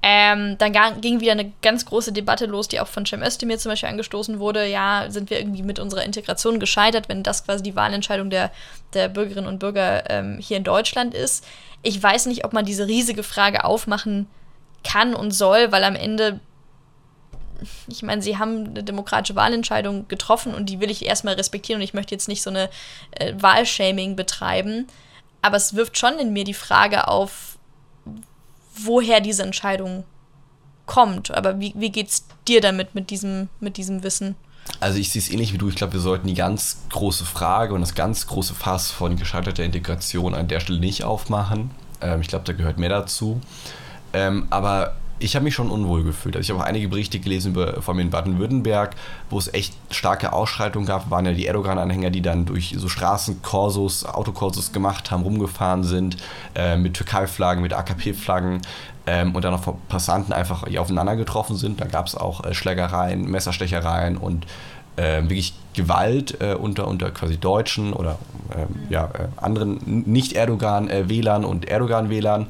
Ähm, 0.03 0.57
dann 0.57 0.73
ging 1.01 1.19
wieder 1.19 1.33
eine 1.33 1.51
ganz 1.61 1.85
große 1.85 2.11
Debatte 2.11 2.47
los, 2.47 2.67
die 2.67 2.79
auch 2.79 2.87
von 2.87 3.05
Cem 3.05 3.21
Özdemir 3.21 3.59
zum 3.59 3.71
Beispiel 3.71 3.89
angestoßen 3.89 4.39
wurde. 4.39 4.65
Ja, 4.65 5.05
sind 5.09 5.29
wir 5.29 5.39
irgendwie 5.39 5.61
mit 5.61 5.77
unserer 5.77 6.03
Integration 6.03 6.59
gescheitert, 6.59 7.07
wenn 7.07 7.21
das 7.21 7.45
quasi 7.45 7.61
die 7.61 7.75
Wahlentscheidung 7.75 8.31
der, 8.31 8.51
der 8.93 9.09
Bürgerinnen 9.09 9.47
und 9.47 9.59
Bürger 9.59 10.09
ähm, 10.09 10.39
hier 10.39 10.57
in 10.57 10.63
Deutschland 10.63 11.13
ist? 11.13 11.45
Ich 11.83 12.01
weiß 12.01 12.25
nicht, 12.25 12.45
ob 12.45 12.53
man 12.53 12.65
diese 12.65 12.87
riesige 12.87 13.21
Frage 13.21 13.63
aufmachen 13.63 14.27
kann 14.83 15.13
und 15.13 15.31
soll, 15.31 15.71
weil 15.71 15.83
am 15.83 15.95
Ende, 15.95 16.39
ich 17.87 18.01
meine, 18.01 18.23
sie 18.23 18.39
haben 18.39 18.69
eine 18.69 18.83
demokratische 18.83 19.35
Wahlentscheidung 19.35 20.07
getroffen 20.07 20.55
und 20.55 20.67
die 20.67 20.79
will 20.79 20.89
ich 20.89 21.05
erstmal 21.05 21.35
respektieren 21.35 21.79
und 21.79 21.83
ich 21.83 21.93
möchte 21.93 22.15
jetzt 22.15 22.27
nicht 22.27 22.41
so 22.41 22.49
eine 22.49 22.71
äh, 23.11 23.33
Wahlshaming 23.37 24.15
betreiben. 24.15 24.87
Aber 25.41 25.57
es 25.57 25.75
wirft 25.75 25.97
schon 25.97 26.19
in 26.19 26.33
mir 26.33 26.43
die 26.43 26.53
Frage 26.53 27.07
auf, 27.07 27.57
woher 28.75 29.21
diese 29.21 29.43
Entscheidung 29.43 30.03
kommt. 30.85 31.31
Aber 31.31 31.59
wie, 31.59 31.73
wie 31.75 31.91
es 32.01 32.25
dir 32.47 32.61
damit, 32.61 32.95
mit 32.95 33.09
diesem, 33.09 33.49
mit 33.59 33.77
diesem 33.77 34.03
Wissen? 34.03 34.35
Also 34.79 34.99
ich 34.99 35.11
sehe 35.11 35.21
es 35.21 35.29
ähnlich 35.29 35.53
wie 35.53 35.57
du. 35.57 35.69
Ich 35.69 35.75
glaube, 35.75 35.93
wir 35.93 35.99
sollten 35.99 36.27
die 36.27 36.33
ganz 36.33 36.77
große 36.89 37.25
Frage 37.25 37.73
und 37.73 37.81
das 37.81 37.95
ganz 37.95 38.27
große 38.27 38.53
Fass 38.53 38.91
von 38.91 39.15
gescheiterter 39.15 39.63
Integration 39.63 40.33
an 40.35 40.47
der 40.47 40.59
Stelle 40.59 40.79
nicht 40.79 41.03
aufmachen. 41.03 41.71
Ähm, 42.01 42.21
ich 42.21 42.27
glaube, 42.27 42.45
da 42.45 42.53
gehört 42.53 42.77
mehr 42.77 42.89
dazu. 42.89 43.41
Ähm, 44.13 44.47
aber 44.49 44.95
ich 45.21 45.35
habe 45.35 45.43
mich 45.43 45.53
schon 45.53 45.69
unwohl 45.69 46.03
gefühlt. 46.03 46.35
Also 46.35 46.45
ich 46.45 46.49
habe 46.51 46.63
auch 46.63 46.67
einige 46.67 46.87
Berichte 46.87 47.19
gelesen 47.19 47.53
über, 47.53 47.81
vor 47.81 47.93
allem 47.93 48.01
in 48.01 48.09
Baden-Württemberg, 48.09 48.95
wo 49.29 49.37
es 49.37 49.53
echt 49.53 49.73
starke 49.91 50.33
Ausschreitungen 50.33 50.87
gab. 50.87 51.09
Waren 51.09 51.25
ja 51.25 51.33
die 51.33 51.45
Erdogan-Anhänger, 51.45 52.09
die 52.09 52.21
dann 52.21 52.45
durch 52.45 52.75
so 52.77 52.87
Straßenkorsos, 52.87 54.05
Autokorsos 54.05 54.71
gemacht 54.71 55.11
haben, 55.11 55.23
rumgefahren 55.23 55.83
sind, 55.83 56.17
äh, 56.55 56.75
mit 56.75 56.95
Türkei-Flaggen, 56.95 57.61
mit 57.61 57.73
AKP-Flaggen 57.73 58.61
ähm, 59.05 59.35
und 59.35 59.45
dann 59.45 59.53
auch 59.53 59.63
von 59.63 59.77
Passanten 59.87 60.33
einfach 60.33 60.63
aufeinander 60.77 61.15
getroffen 61.15 61.55
sind. 61.55 61.79
Da 61.81 61.85
gab 61.85 62.07
es 62.07 62.15
auch 62.15 62.43
äh, 62.43 62.53
Schlägereien, 62.53 63.29
Messerstechereien 63.29 64.17
und 64.17 64.45
äh, 64.97 65.21
wirklich 65.23 65.53
Gewalt 65.73 66.41
äh, 66.41 66.53
unter, 66.53 66.87
unter 66.87 67.11
quasi 67.11 67.37
Deutschen 67.37 67.93
oder 67.93 68.17
ähm, 68.53 68.67
ja, 68.89 69.05
äh, 69.05 69.27
anderen 69.37 69.79
Nicht-Erdogan-Wählern 70.05 71.45
und 71.45 71.67
Erdogan-Wählern. 71.67 72.47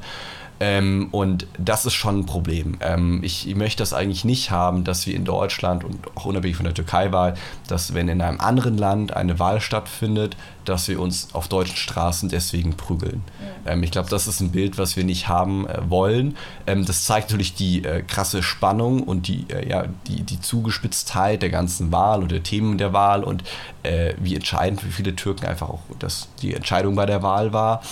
Ähm, 0.64 1.08
und 1.10 1.48
das 1.58 1.86
ist 1.86 1.94
schon 1.94 2.20
ein 2.20 2.26
Problem. 2.26 2.76
Ähm, 2.80 3.18
ich 3.24 3.52
möchte 3.56 3.82
das 3.82 3.92
eigentlich 3.92 4.24
nicht 4.24 4.52
haben, 4.52 4.84
dass 4.84 5.08
wir 5.08 5.16
in 5.16 5.24
Deutschland 5.24 5.82
und 5.82 6.16
auch 6.16 6.26
unabhängig 6.26 6.54
von 6.56 6.62
der 6.62 6.74
Türkei-Wahl, 6.74 7.34
dass 7.66 7.94
wenn 7.94 8.06
in 8.06 8.22
einem 8.22 8.38
anderen 8.38 8.78
Land 8.78 9.12
eine 9.12 9.40
Wahl 9.40 9.60
stattfindet, 9.60 10.36
dass 10.64 10.86
wir 10.86 11.00
uns 11.00 11.30
auf 11.32 11.48
deutschen 11.48 11.74
Straßen 11.74 12.28
deswegen 12.28 12.76
prügeln. 12.76 13.24
Ja. 13.64 13.72
Ähm, 13.72 13.82
ich 13.82 13.90
glaube, 13.90 14.08
das 14.08 14.28
ist 14.28 14.38
ein 14.38 14.52
Bild, 14.52 14.78
was 14.78 14.94
wir 14.96 15.02
nicht 15.02 15.26
haben 15.26 15.66
äh, 15.66 15.90
wollen. 15.90 16.36
Ähm, 16.68 16.86
das 16.86 17.06
zeigt 17.06 17.30
natürlich 17.30 17.54
die 17.54 17.84
äh, 17.84 18.02
krasse 18.02 18.44
Spannung 18.44 19.02
und 19.02 19.26
die, 19.26 19.46
äh, 19.48 19.68
ja, 19.68 19.86
die, 20.06 20.22
die 20.22 20.40
Zugespitztheit 20.40 21.42
der 21.42 21.50
ganzen 21.50 21.90
Wahl 21.90 22.22
und 22.22 22.30
der 22.30 22.44
Themen 22.44 22.78
der 22.78 22.92
Wahl 22.92 23.24
und 23.24 23.42
äh, 23.82 24.14
wie 24.20 24.36
entscheidend 24.36 24.80
für 24.80 24.92
viele 24.92 25.16
Türken 25.16 25.44
einfach 25.44 25.70
auch 25.70 25.82
das, 25.98 26.28
die 26.40 26.54
Entscheidung 26.54 26.94
bei 26.94 27.06
der 27.06 27.24
Wahl 27.24 27.52
war. 27.52 27.82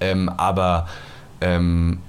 Ähm, 0.00 0.28
aber 0.28 0.88
ähm, 1.40 2.00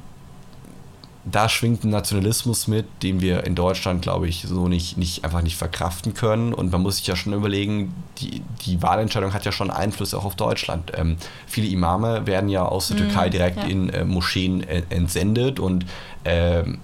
da 1.31 1.49
schwingt 1.49 1.83
ein 1.83 1.89
Nationalismus 1.89 2.67
mit, 2.67 2.85
den 3.03 3.21
wir 3.21 3.43
in 3.45 3.55
Deutschland, 3.55 4.01
glaube 4.01 4.27
ich, 4.27 4.43
so 4.47 4.67
nicht, 4.67 4.97
nicht 4.97 5.23
einfach 5.23 5.41
nicht 5.41 5.57
verkraften 5.57 6.13
können. 6.13 6.53
Und 6.53 6.71
man 6.71 6.81
muss 6.81 6.97
sich 6.97 7.07
ja 7.07 7.15
schon 7.15 7.33
überlegen, 7.33 7.93
die, 8.19 8.41
die 8.65 8.81
Wahlentscheidung 8.81 9.33
hat 9.33 9.45
ja 9.45 9.51
schon 9.51 9.69
Einfluss 9.69 10.13
auch 10.13 10.25
auf 10.25 10.35
Deutschland. 10.35 10.91
Ähm, 10.95 11.17
viele 11.45 11.67
Imame 11.67 12.27
werden 12.27 12.49
ja 12.49 12.65
aus 12.65 12.87
der 12.87 12.97
mhm, 12.97 13.01
Türkei 13.01 13.29
direkt 13.29 13.57
ja. 13.57 13.63
in 13.63 13.89
äh, 13.89 14.05
Moscheen 14.05 14.63
äh, 14.63 14.83
entsendet 14.89 15.59
und 15.59 15.85
ähm, 16.27 16.79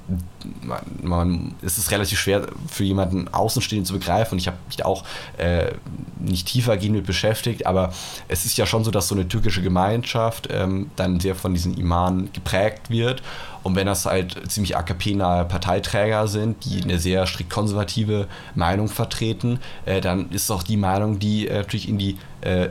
man, 0.62 0.82
man, 1.02 1.56
es 1.62 1.78
ist 1.78 1.92
relativ 1.92 2.20
schwer 2.20 2.48
für 2.68 2.84
jemanden 2.84 3.28
Außenstehenden 3.28 3.86
zu 3.86 3.94
begreifen. 3.94 4.34
Und 4.34 4.40
ich 4.40 4.48
habe 4.48 4.58
mich 4.68 4.86
auch 4.86 5.04
äh, 5.38 5.72
nicht 6.20 6.48
tiefergehend 6.48 6.96
mit 6.96 7.06
beschäftigt, 7.06 7.66
aber 7.66 7.94
es 8.28 8.46
ist 8.46 8.58
ja 8.58 8.66
schon 8.66 8.84
so, 8.84 8.92
dass 8.92 9.08
so 9.08 9.16
eine 9.16 9.28
türkische 9.28 9.62
Gemeinschaft 9.62 10.48
ähm, 10.52 10.92
dann 10.96 11.20
sehr 11.20 11.36
von 11.36 11.54
diesen 11.54 11.78
Imamen 11.78 12.32
geprägt 12.32 12.90
wird. 12.90 13.22
Und 13.64 13.76
wenn 13.76 13.88
das 13.88 14.06
halt 14.06 14.52
ziemlich 14.52 14.76
AKP-nahe 14.78 15.46
Parteiträger 15.46 16.28
sind, 16.28 16.66
die 16.66 16.84
eine 16.84 17.00
sehr 17.00 17.26
strikt 17.26 17.50
konservative 17.50 18.28
Meinung 18.56 18.90
vertreten, 18.90 19.60
äh, 19.86 20.02
dann 20.02 20.30
ist 20.32 20.52
auch 20.52 20.64
die 20.64 20.78
Meinung, 20.78 21.20
die 21.20 21.48
äh, 21.48 21.58
natürlich 21.58 21.88
in 21.88 21.98
die 21.98 22.18
äh, 22.42 22.70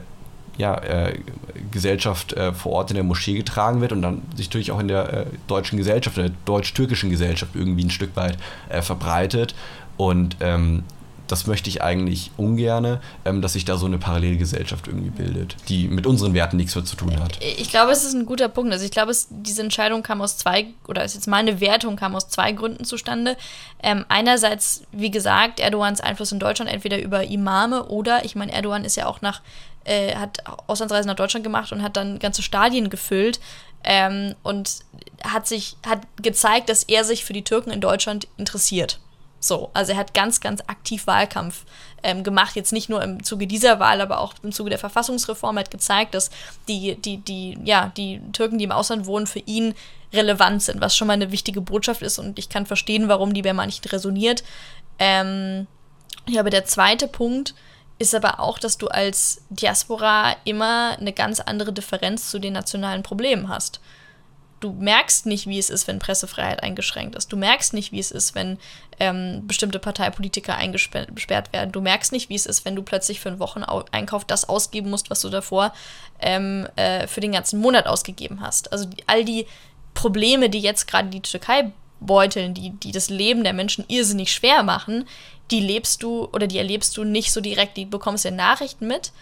ja, 0.59 0.77
äh, 0.77 1.19
Gesellschaft 1.71 2.35
äh, 2.35 2.53
vor 2.53 2.73
Ort 2.73 2.91
in 2.91 2.97
der 2.97 3.05
Moschee 3.05 3.35
getragen 3.35 3.81
wird 3.81 3.93
und 3.93 4.03
dann 4.03 4.23
sich 4.37 4.49
natürlich 4.49 4.71
auch 4.71 4.81
in 4.81 4.89
der 4.89 5.13
äh, 5.13 5.27
deutschen 5.47 5.79
Gesellschaft, 5.79 6.19
in 6.19 6.25
der 6.25 6.33
deutsch-türkischen 6.45 7.09
Gesellschaft 7.11 7.55
irgendwie 7.55 7.85
ein 7.85 7.91
Stück 7.91 8.15
weit 8.17 8.37
verbreitet. 8.83 9.55
Und 9.97 10.37
ähm, 10.41 10.85
das 11.33 11.47
möchte 11.47 11.71
ich 11.71 11.83
eigentlich 11.83 12.31
ungerne, 12.37 13.01
ähm, 13.25 13.41
dass 13.41 13.55
sich 13.55 13.65
da 13.65 13.79
so 13.79 13.87
eine 13.87 13.97
Parallelgesellschaft 13.97 14.87
irgendwie 14.87 15.09
bildet, 15.09 15.57
die 15.71 15.89
mit 15.89 16.07
unseren 16.07 16.35
Werten 16.35 16.59
nichts 16.59 16.75
mehr 16.75 16.85
zu 16.85 16.95
tun 16.95 17.19
hat. 17.19 17.39
Ich 17.41 17.71
glaube, 17.71 17.91
es 17.91 18.05
ist 18.05 18.13
ein 18.13 18.27
guter 18.27 18.49
Punkt. 18.49 18.71
Also 18.71 18.85
ich 18.85 18.91
glaube, 18.91 19.11
es, 19.13 19.29
diese 19.31 19.63
Entscheidung 19.63 20.03
kam 20.03 20.21
aus 20.21 20.37
zwei, 20.37 20.67
oder 20.87 21.03
ist 21.05 21.15
jetzt 21.15 21.29
meine 21.29 21.59
Wertung, 21.61 21.97
kam 21.97 22.15
aus 22.15 22.29
zwei 22.29 22.53
Gründen 22.53 22.85
zustande. 22.85 23.39
Ähm, 23.83 24.05
einerseits, 24.11 24.83
wie 24.93 25.11
gesagt, 25.11 25.59
Erdogans 25.59 26.03
Einfluss 26.03 26.33
in 26.33 26.39
Deutschland 26.39 26.71
entweder 26.71 27.01
über 27.01 27.25
Imame 27.25 27.87
oder, 27.87 28.27
ich 28.27 28.37
meine, 28.37 28.53
Erdogan 28.53 28.85
ist 28.85 28.97
ja 28.97 29.07
auch 29.07 29.23
nach, 29.23 29.41
äh, 29.85 30.15
hat 30.15 30.45
Auslandsreisen 30.67 31.09
nach 31.09 31.17
Deutschland 31.17 31.45
gemacht 31.45 31.73
und 31.73 31.83
hat 31.83 31.97
dann 31.97 32.19
ganze 32.19 32.43
Stadien 32.43 32.91
gefüllt. 32.91 33.41
Ähm, 33.85 34.35
und 34.43 34.81
hat 35.25 35.49
sich, 35.49 35.77
hat 35.85 36.03
gezeigt, 36.21 36.69
dass 36.69 36.85
er 36.85 37.05
sich 37.05 37.25
für 37.25 37.33
die 37.33 37.43
Türken 37.43 37.71
in 37.71 37.81
Deutschland 37.81 38.29
interessiert. 38.37 39.01
So, 39.43 39.71
also 39.75 39.91
er 39.93 39.99
hat 39.99 40.15
ganz, 40.15 40.41
ganz 40.41 40.61
aktiv 40.69 41.09
Wahlkampf 41.09 41.65
ähm, 42.05 42.23
gemacht, 42.23 42.55
jetzt 42.55 42.73
nicht 42.73 42.89
nur 42.89 43.03
im 43.03 43.25
Zuge 43.25 43.49
dieser 43.49 43.81
Wahl, 43.81 44.01
aber 44.01 44.21
auch 44.21 44.35
im 44.45 44.53
Zuge 44.53 44.71
der 44.71 44.79
Verfassungsreform. 44.79 45.57
Er 45.57 45.65
hat 45.65 45.71
gezeigt, 45.73 46.15
dass 46.15 46.31
die, 46.69 46.95
die, 46.95 47.17
die, 47.19 47.59
ja, 47.65 47.91
die 47.97 48.21
Türken, 48.33 48.59
die 48.59 48.65
im 48.65 48.71
Ausland 48.71 49.05
wohnen, 49.05 49.27
für 49.27 49.41
ihn 49.41 49.75
relevant 50.13 50.63
sind, 50.63 50.81
was 50.81 50.97
schon 50.97 51.09
mal 51.09 51.15
eine 51.15 51.33
wichtige 51.33 51.61
Botschaft 51.61 52.03
ist 52.03 52.21
und 52.21 52.39
ich 52.39 52.51
kann 52.51 52.67
verstehen, 52.67 53.09
warum 53.09 53.35
die 53.35 53.43
bei 53.43 53.53
manchen 53.53 53.85
resoniert. 53.89 54.45
Ähm, 55.01 55.67
ja, 56.29 56.41
aber 56.41 56.51
der 56.51 56.65
zweite 56.65 57.09
Punkt 57.09 57.55
ist 57.99 58.15
aber 58.15 58.39
auch, 58.39 58.61
dass 58.61 58.79
du 58.79 58.87
als 58.87 59.43
Diaspora 59.51 60.37
immer 60.45 60.97
eine 61.01 61.13
ganz 61.13 61.41
andere 61.41 61.73
Differenz 61.73 62.31
zu 62.31 62.39
den 62.39 62.53
nationalen 62.53 63.03
Problemen 63.03 63.49
hast 63.49 63.81
du 64.63 64.73
merkst 64.73 65.27
nicht, 65.27 65.47
wie 65.47 65.59
es 65.59 65.71
ist, 65.71 65.87
wenn 65.87 65.99
Pressefreiheit 65.99 66.63
eingeschränkt 66.63 67.17
ist. 67.17 67.33
Du 67.33 67.37
merkst 67.37 67.75
nicht, 67.75 67.93
wie 67.93 67.99
es 67.99 68.11
ist, 68.11 68.35
wenn 68.35 68.59
ähm, 69.01 69.43
bestimmte 69.47 69.79
Parteipolitiker 69.79 70.55
eingesperrt 70.57 71.53
werden. 71.53 71.73
Du 71.73 71.81
merkst 71.81 72.13
nicht, 72.13 72.29
wie 72.29 72.37
es 72.37 72.47
ist, 72.47 72.65
wenn 72.65 72.77
du 72.77 72.83
plötzlich 72.83 73.21
für 73.21 73.29
einen 73.29 73.41
Wocheneinkauf 73.41 74.25
das 74.25 74.49
ausgeben 74.49 74.91
musst, 74.91 75.11
was 75.11 75.21
du 75.21 75.29
davor 75.29 75.73
ähm, 76.21 76.69
äh, 76.77 77.07
für 77.07 77.21
den 77.21 77.33
ganzen 77.33 77.61
Monat 77.61 77.87
ausgegeben 77.87 78.41
hast. 78.41 78.73
Also 78.73 78.87
die, 78.87 79.03
all 79.07 79.25
die 79.25 79.47
Probleme, 79.95 80.49
die 80.49 80.61
jetzt 80.61 80.87
gerade 80.87 81.09
die 81.09 81.21
Türkei 81.21 81.73
beuteln, 82.01 82.55
die, 82.55 82.71
die 82.71 82.93
das 82.93 83.11
Leben 83.11 83.45
der 83.45 83.53
Menschen 83.53 83.85
irrsinnig 83.89 84.33
schwer 84.33 84.63
machen, 84.63 85.07
die 85.51 85.61
lebst 85.61 86.03
du 86.03 86.29
oder 86.33 86.47
die 86.47 86.59
erlebst 86.59 86.97
du 86.97 87.05
nicht 87.05 87.33
so 87.33 87.41
direkt, 87.41 87.77
die 87.77 87.85
bekommst 87.85 88.25
in 88.25 88.37
Nachrichten 88.37 88.87
mit, 88.87 89.13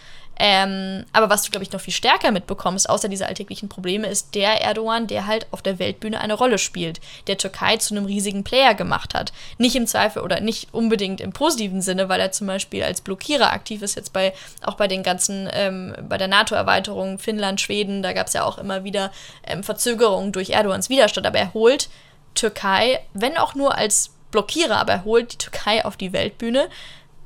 ähm, 0.42 1.04
aber 1.12 1.28
was 1.28 1.42
du, 1.42 1.50
glaube 1.50 1.64
ich, 1.64 1.70
noch 1.70 1.82
viel 1.82 1.92
stärker 1.92 2.30
mitbekommst, 2.30 2.88
außer 2.88 3.10
dieser 3.10 3.26
alltäglichen 3.26 3.68
Probleme, 3.68 4.06
ist 4.06 4.34
der 4.34 4.62
Erdogan, 4.62 5.06
der 5.06 5.26
halt 5.26 5.46
auf 5.50 5.60
der 5.60 5.78
Weltbühne 5.78 6.18
eine 6.18 6.32
Rolle 6.32 6.56
spielt, 6.56 6.98
der 7.26 7.36
Türkei 7.36 7.76
zu 7.76 7.94
einem 7.94 8.06
riesigen 8.06 8.42
Player 8.42 8.72
gemacht 8.72 9.12
hat. 9.12 9.34
Nicht 9.58 9.76
im 9.76 9.86
Zweifel 9.86 10.22
oder 10.22 10.40
nicht 10.40 10.72
unbedingt 10.72 11.20
im 11.20 11.34
positiven 11.34 11.82
Sinne, 11.82 12.08
weil 12.08 12.20
er 12.20 12.32
zum 12.32 12.46
Beispiel 12.46 12.82
als 12.82 13.02
Blockierer 13.02 13.52
aktiv 13.52 13.82
ist, 13.82 13.96
jetzt 13.96 14.14
bei 14.14 14.32
auch 14.62 14.76
bei 14.76 14.88
den 14.88 15.02
ganzen, 15.02 15.46
ähm, 15.52 15.94
bei 16.08 16.16
der 16.16 16.28
NATO-Erweiterung, 16.28 17.18
Finnland, 17.18 17.60
Schweden, 17.60 18.02
da 18.02 18.14
gab 18.14 18.28
es 18.28 18.32
ja 18.32 18.44
auch 18.44 18.56
immer 18.56 18.82
wieder 18.82 19.12
ähm, 19.46 19.62
Verzögerungen 19.62 20.32
durch 20.32 20.48
Erdogans 20.48 20.88
Widerstand, 20.88 21.26
aber 21.26 21.38
er 21.38 21.52
holt 21.52 21.90
Türkei, 22.34 23.00
wenn 23.12 23.36
auch 23.36 23.54
nur 23.54 23.76
als 23.76 24.14
Blockierer, 24.30 24.78
aber 24.78 24.92
er 24.92 25.04
holt 25.04 25.34
die 25.34 25.38
Türkei 25.38 25.84
auf 25.84 25.98
die 25.98 26.14
Weltbühne 26.14 26.70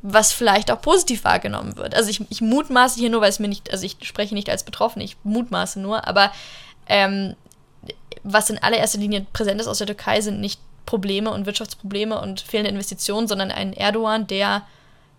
was 0.07 0.35
vielleicht 0.35 0.71
auch 0.71 0.83
positiv 0.83 1.25
wahrgenommen 1.25 1.79
wird. 1.79 1.95
Also 1.95 2.11
ich, 2.11 2.21
ich 2.31 2.43
mutmaße 2.43 3.01
hier 3.01 3.09
nur, 3.09 3.23
weil 3.23 3.31
es 3.31 3.39
mir 3.39 3.49
nicht, 3.49 3.73
also 3.73 3.87
ich 3.87 3.97
spreche 4.03 4.35
nicht 4.35 4.51
als 4.51 4.63
Betroffene, 4.63 5.03
ich 5.03 5.17
mutmaße 5.25 5.81
nur, 5.81 6.07
aber 6.07 6.31
ähm, 6.87 7.35
was 8.23 8.51
in 8.51 8.59
allererster 8.59 8.99
Linie 8.99 9.25
präsent 9.33 9.63
ist 9.63 9.67
aus 9.67 9.79
der 9.79 9.87
Türkei, 9.87 10.21
sind 10.21 10.41
nicht 10.43 10.61
Probleme 10.85 11.31
und 11.31 11.47
Wirtschaftsprobleme 11.47 12.21
und 12.21 12.43
fehlende 12.43 12.71
Investitionen, 12.71 13.27
sondern 13.27 13.51
ein 13.51 13.73
Erdogan, 13.73 14.27
der 14.27 14.67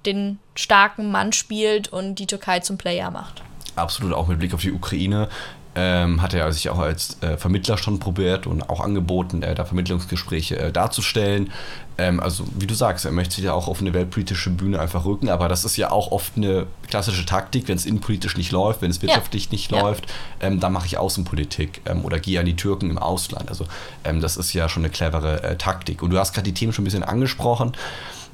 den 0.06 0.38
starken 0.54 1.10
Mann 1.10 1.34
spielt 1.34 1.88
und 1.88 2.16
die 2.16 2.28
Türkei 2.28 2.60
zum 2.60 2.78
Player 2.78 3.10
macht. 3.10 3.42
Absolut, 3.76 4.14
auch 4.14 4.28
mit 4.28 4.38
Blick 4.38 4.54
auf 4.54 4.62
die 4.62 4.72
Ukraine 4.72 5.30
ähm, 5.76 6.22
hat 6.22 6.34
er 6.34 6.52
sich 6.52 6.70
auch 6.70 6.80
als 6.80 7.18
äh, 7.22 7.38
Vermittler 7.38 7.78
schon 7.78 8.00
probiert 8.00 8.48
und 8.48 8.70
auch 8.70 8.80
angeboten, 8.80 9.44
äh, 9.44 9.56
da 9.56 9.66
Vermittlungsgespräche 9.66 10.58
äh, 10.58 10.72
darzustellen. 10.72 11.52
Ähm, 11.98 12.20
also 12.20 12.46
wie 12.58 12.68
du 12.68 12.74
sagst, 12.74 13.06
er 13.06 13.12
möchte 13.12 13.36
sich 13.36 13.46
ja 13.46 13.54
auch 13.54 13.68
auf 13.68 13.82
eine 13.82 13.94
weltpolitische 13.94 14.50
Bühne 14.50 14.80
einfach 14.80 15.06
rücken, 15.06 15.30
aber 15.30 15.50
das 15.50 15.66
ist 15.66 15.76
ja 15.78 15.92
auch 15.92 16.12
oft 16.12 16.38
eine 16.38 16.66
klassische 16.88 17.26
Taktik, 17.26 17.68
wenn 17.68 17.76
es 17.76 17.86
innenpolitisch 17.86 18.38
nicht 18.38 18.52
läuft, 18.52 18.82
wenn 18.82 18.92
es 18.92 19.02
wirtschaftlich 19.02 19.46
ja. 19.46 19.52
nicht 19.52 19.72
ja. 19.72 19.82
läuft, 19.82 20.06
ähm, 20.40 20.60
dann 20.60 20.72
mache 20.72 20.86
ich 20.86 20.98
Außenpolitik 20.98 21.82
ähm, 21.86 22.06
oder 22.06 22.20
gehe 22.20 22.40
an 22.40 22.46
die 22.46 22.56
Türken 22.56 22.90
im 22.90 22.98
Ausland. 22.98 23.50
Also 23.50 23.66
ähm, 24.04 24.22
das 24.22 24.38
ist 24.38 24.54
ja 24.54 24.70
schon 24.70 24.84
eine 24.84 24.92
clevere 24.92 25.44
äh, 25.44 25.58
Taktik. 25.58 26.02
Und 26.02 26.12
du 26.12 26.20
hast 26.20 26.34
gerade 26.34 26.46
die 26.46 26.54
Themen 26.54 26.72
schon 26.72 26.84
ein 26.84 26.86
bisschen 26.86 27.04
angesprochen. 27.04 27.74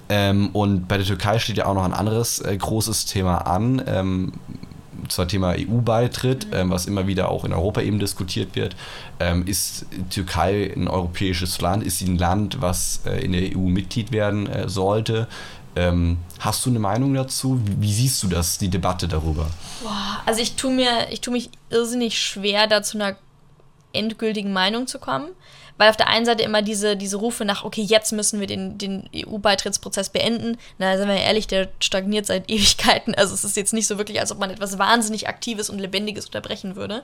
Ähm, 0.10 0.50
und 0.54 0.88
bei 0.88 0.98
der 0.98 1.06
Türkei 1.06 1.40
steht 1.40 1.58
ja 1.58 1.66
auch 1.66 1.74
noch 1.74 1.86
ein 1.86 1.94
anderes 1.94 2.40
äh, 2.40 2.56
großes 2.56 3.06
Thema 3.06 3.38
an 3.40 3.82
zwar 5.12 5.28
Thema 5.28 5.56
EU-Beitritt, 5.58 6.48
mhm. 6.48 6.54
ähm, 6.54 6.70
was 6.72 6.86
immer 6.86 7.08
wieder 7.08 7.30
auch 7.30 7.46
in 7.46 7.54
Europa 7.54 7.82
eben 7.82 8.00
diskutiert 8.00 8.56
wird. 8.56 8.76
Ähm, 9.20 9.46
ist 9.46 9.86
Türkei 10.10 10.74
ein 10.76 10.88
europäisches 10.88 11.60
Land? 11.62 11.84
Ist 11.84 12.00
sie 12.00 12.06
ein 12.06 12.18
Land, 12.18 12.62
was 12.62 13.02
äh, 13.06 13.24
in 13.24 13.32
der 13.34 13.56
EU 13.56 13.62
Mitglied 13.62 14.12
werden 14.12 14.48
äh, 14.48 14.70
sollte? 14.70 15.28
Ähm, 15.76 16.18
hast 16.40 16.66
du 16.66 16.70
eine 16.70 16.80
Meinung 16.80 17.14
dazu? 17.14 17.62
Wie, 17.66 17.82
wie, 17.82 17.94
siehst 17.94 18.22
du 18.24 18.28
das, 18.28 18.58
die 18.58 18.70
Debatte 18.70 19.08
darüber? 19.08 19.50
Boah, 19.82 20.22
also 20.26 20.42
ich 20.42 20.56
tue 20.56 20.74
mir, 20.74 21.10
ich 21.12 21.22
tue 21.22 21.34
mich 21.34 21.50
irrsinnig 21.70 22.20
schwer, 22.20 22.68
da 22.68 22.84
zu 22.84 22.98
einer 22.98 23.16
endgültigen 23.94 24.52
Meinung 24.52 24.88
zu 24.88 25.00
kommen 25.00 25.30
weil 25.82 25.90
auf 25.90 25.98
der 25.98 26.10
einen 26.10 26.28
Seite 26.28 26.44
immer 26.44 26.62
diese, 26.62 26.96
diese 26.96 27.18
Rufe 27.18 27.44
nach, 27.44 27.64
okay, 27.64 27.82
jetzt 27.82 28.12
müssen 28.12 28.40
wir 28.40 28.46
den, 28.46 28.78
den 28.78 29.10
EU-Beitrittsprozess 29.16 30.10
beenden. 30.10 30.60
Na, 30.78 30.96
seien 30.96 31.08
wir 31.08 31.16
ehrlich, 31.16 31.48
der 31.48 31.70
stagniert 31.80 32.28
seit 32.28 32.48
Ewigkeiten. 32.52 33.16
Also 33.16 33.34
es 33.34 33.44
ist 33.44 33.58
jetzt 33.58 33.74
nicht 33.74 33.88
so 33.88 33.98
wirklich, 33.98 34.20
als 34.20 34.32
ob 34.32 34.38
man 34.38 34.52
etwas 34.52 34.78
wahnsinnig 34.78 35.28
Aktives 35.28 35.72
und 35.72 35.80
Lebendiges 35.80 36.28
unterbrechen 36.28 36.76
würde. 36.76 37.02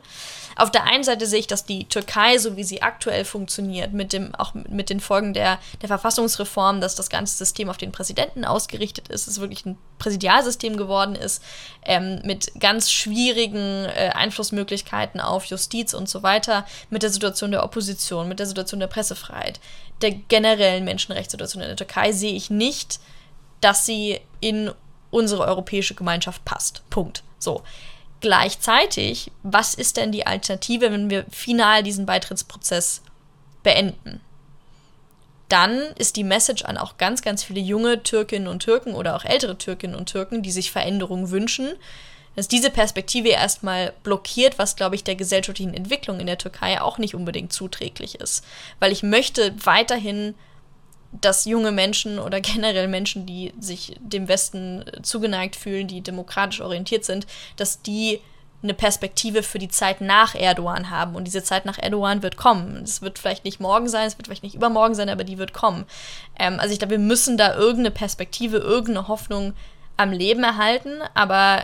Auf 0.57 0.69
der 0.69 0.83
einen 0.83 1.03
Seite 1.03 1.25
sehe 1.25 1.39
ich, 1.39 1.47
dass 1.47 1.65
die 1.65 1.85
Türkei, 1.85 2.37
so 2.37 2.55
wie 2.55 2.63
sie 2.63 2.83
aktuell 2.83 3.25
funktioniert, 3.25 3.93
mit 3.93 4.13
dem, 4.13 4.35
auch 4.35 4.53
mit 4.53 4.91
den 4.91 4.99
Folgen 4.99 5.33
der, 5.33 5.57
der 5.81 5.87
Verfassungsreform, 5.87 6.79
dass 6.79 6.93
das 6.93 7.09
ganze 7.09 7.35
System 7.35 7.71
auf 7.71 7.77
den 7.77 7.91
Präsidenten 7.91 8.45
ausgerichtet 8.45 9.07
ist, 9.07 9.27
es 9.27 9.39
wirklich 9.39 9.65
ein 9.65 9.79
Präsidialsystem 9.97 10.77
geworden 10.77 11.15
ist, 11.15 11.41
ähm, 11.83 12.21
mit 12.23 12.51
ganz 12.59 12.91
schwierigen 12.91 13.85
äh, 13.85 14.11
Einflussmöglichkeiten 14.13 15.19
auf 15.19 15.45
Justiz 15.45 15.95
und 15.95 16.07
so 16.07 16.21
weiter, 16.21 16.67
mit 16.91 17.01
der 17.01 17.09
Situation 17.09 17.49
der 17.49 17.63
Opposition, 17.63 18.27
mit 18.27 18.37
der 18.37 18.45
Situation 18.45 18.66
der 18.75 18.87
Pressefreiheit, 18.87 19.59
der 20.01 20.11
generellen 20.11 20.85
Menschenrechtssituation 20.85 21.61
in 21.61 21.69
der 21.69 21.77
Türkei, 21.77 22.11
sehe 22.11 22.33
ich 22.33 22.49
nicht, 22.49 22.99
dass 23.61 23.85
sie 23.85 24.19
in 24.39 24.71
unsere 25.09 25.45
europäische 25.45 25.95
Gemeinschaft 25.95 26.43
passt. 26.45 26.87
Punkt. 26.89 27.23
So. 27.39 27.63
Gleichzeitig, 28.19 29.31
was 29.43 29.75
ist 29.75 29.97
denn 29.97 30.11
die 30.11 30.25
Alternative, 30.25 30.91
wenn 30.91 31.09
wir 31.09 31.25
final 31.29 31.83
diesen 31.83 32.05
Beitrittsprozess 32.07 33.03
beenden? 33.61 34.21
Dann 35.49 35.79
ist 35.97 36.15
die 36.15 36.23
Message 36.23 36.65
an 36.65 36.77
auch 36.77 36.97
ganz, 36.97 37.21
ganz 37.21 37.43
viele 37.43 37.61
junge 37.61 38.03
Türkinnen 38.03 38.47
und 38.47 38.63
Türken 38.63 38.95
oder 38.95 39.15
auch 39.15 39.23
ältere 39.23 39.57
Türkinnen 39.57 39.95
und 39.95 40.09
Türken, 40.09 40.41
die 40.41 40.51
sich 40.51 40.71
Veränderungen 40.71 41.29
wünschen, 41.29 41.73
dass 42.37 42.47
diese 42.47 42.69
Perspektive 42.69 43.29
erstmal 43.29 43.93
blockiert, 44.03 44.59
was, 44.59 44.75
glaube 44.75 44.95
ich, 44.95 45.03
der 45.03 45.15
gesellschaftlichen 45.15 45.73
Entwicklung 45.73 46.19
in 46.19 46.27
der 46.27 46.37
Türkei 46.37 46.79
auch 46.79 46.99
nicht 46.99 47.15
unbedingt 47.15 47.51
zuträglich 47.51 48.15
ist. 48.15 48.45
Weil 48.79 48.91
ich 48.91 49.03
möchte 49.03 49.53
weiterhin 49.65 50.35
dass 51.21 51.45
junge 51.45 51.71
Menschen 51.71 52.19
oder 52.19 52.41
generell 52.41 52.87
Menschen, 52.87 53.25
die 53.25 53.53
sich 53.59 53.95
dem 53.99 54.27
Westen 54.27 54.85
zugeneigt 55.01 55.55
fühlen, 55.55 55.87
die 55.87 56.01
demokratisch 56.01 56.61
orientiert 56.61 57.05
sind, 57.05 57.25
dass 57.55 57.81
die 57.81 58.21
eine 58.61 58.73
Perspektive 58.73 59.41
für 59.41 59.59
die 59.59 59.69
Zeit 59.69 60.01
nach 60.01 60.35
Erdogan 60.35 60.89
haben. 60.91 61.15
Und 61.15 61.25
diese 61.25 61.43
Zeit 61.43 61.65
nach 61.65 61.77
Erdogan 61.77 62.21
wird 62.23 62.37
kommen. 62.37 62.83
Es 62.83 63.01
wird 63.01 63.17
vielleicht 63.17 63.45
nicht 63.45 63.59
morgen 63.59 63.87
sein, 63.87 64.07
es 64.07 64.17
wird 64.17 64.27
vielleicht 64.27 64.43
nicht 64.43 64.55
übermorgen 64.55 64.93
sein, 64.93 65.09
aber 65.09 65.23
die 65.23 65.37
wird 65.39 65.53
kommen. 65.53 65.85
Ähm, 66.37 66.59
also 66.59 66.73
ich 66.73 66.79
glaube, 66.79 66.91
wir 66.91 66.99
müssen 66.99 67.37
da 67.37 67.55
irgendeine 67.55 67.91
Perspektive, 67.91 68.57
irgendeine 68.57 69.07
Hoffnung 69.07 69.53
am 69.95 70.11
Leben 70.11 70.43
erhalten. 70.43 71.01
Aber 71.13 71.63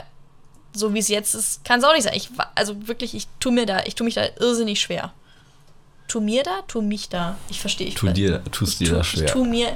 so 0.74 0.94
wie 0.94 1.00
es 1.00 1.08
jetzt 1.08 1.36
ist, 1.36 1.64
kann 1.64 1.80
es 1.80 1.86
auch 1.86 1.94
nicht 1.94 2.04
sein. 2.04 2.14
Ich, 2.16 2.30
also 2.56 2.88
wirklich, 2.88 3.14
ich 3.14 3.28
tue 3.40 3.52
mir 3.52 3.66
da, 3.66 3.84
ich 3.86 3.96
tue 3.96 4.06
mich 4.06 4.16
da 4.16 4.24
irrsinnig 4.40 4.82
schwer. 4.82 5.14
Tu 6.08 6.20
mir 6.20 6.44
da, 6.44 6.62
tu 6.68 6.82
mich 6.82 7.10
da. 7.10 7.38
Ich 7.50 7.60
verstehe. 7.60 7.88
Ich 7.88 7.96
tu 7.96 8.08
dir, 8.08 8.44
tust 8.52 8.80
dir 8.80 8.90
tu, 8.90 8.96
da 8.96 9.04
schwer. 9.04 9.26
Ich 9.26 9.32
tu 9.32 9.46
mir. 9.46 9.74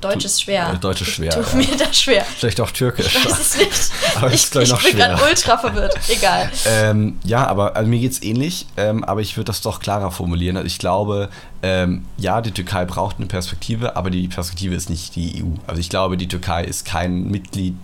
Deutsch 0.00 0.24
ist 0.26 0.42
schwer. 0.42 0.72
Äh, 0.74 0.78
Deutsch 0.78 1.00
ist 1.00 1.08
schwer. 1.08 1.30
Tu 1.30 1.40
ja. 1.40 1.56
mir 1.56 1.76
da 1.78 1.90
schwer. 1.92 2.24
Vielleicht 2.24 2.60
auch 2.60 2.70
Türkisch. 2.70 3.06
Ich 3.06 3.24
weiß 3.24 3.40
es 3.40 3.56
nicht. 3.58 3.90
aber 4.16 4.32
ich, 4.32 4.54
ich, 4.54 4.72
ich 4.72 4.82
bin 4.82 4.96
gerade 4.96 5.22
ultra 5.22 5.56
verwirrt. 5.56 5.98
Egal. 6.08 6.50
Ähm, 6.66 7.18
ja, 7.24 7.46
aber 7.46 7.74
also 7.74 7.88
mir 7.88 7.98
geht 7.98 8.12
es 8.12 8.22
ähnlich, 8.22 8.66
ähm, 8.76 9.02
aber 9.02 9.22
ich 9.22 9.36
würde 9.38 9.46
das 9.46 9.62
doch 9.62 9.80
klarer 9.80 10.10
formulieren. 10.10 10.58
Also 10.58 10.66
ich 10.66 10.78
glaube, 10.78 11.30
ähm, 11.62 12.04
ja, 12.18 12.42
die 12.42 12.50
Türkei 12.50 12.84
braucht 12.84 13.16
eine 13.16 13.26
Perspektive, 13.26 13.96
aber 13.96 14.10
die 14.10 14.28
Perspektive 14.28 14.74
ist 14.74 14.90
nicht 14.90 15.16
die 15.16 15.42
EU. 15.42 15.56
Also 15.66 15.80
ich 15.80 15.88
glaube, 15.88 16.18
die 16.18 16.28
Türkei 16.28 16.64
ist 16.64 16.84
kein 16.84 17.30
Mitglied. 17.30 17.74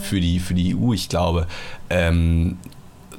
Für 0.00 0.20
die, 0.20 0.40
für 0.40 0.54
die 0.54 0.76
EU. 0.76 0.92
Ich 0.92 1.08
glaube, 1.08 1.46
ähm, 1.90 2.58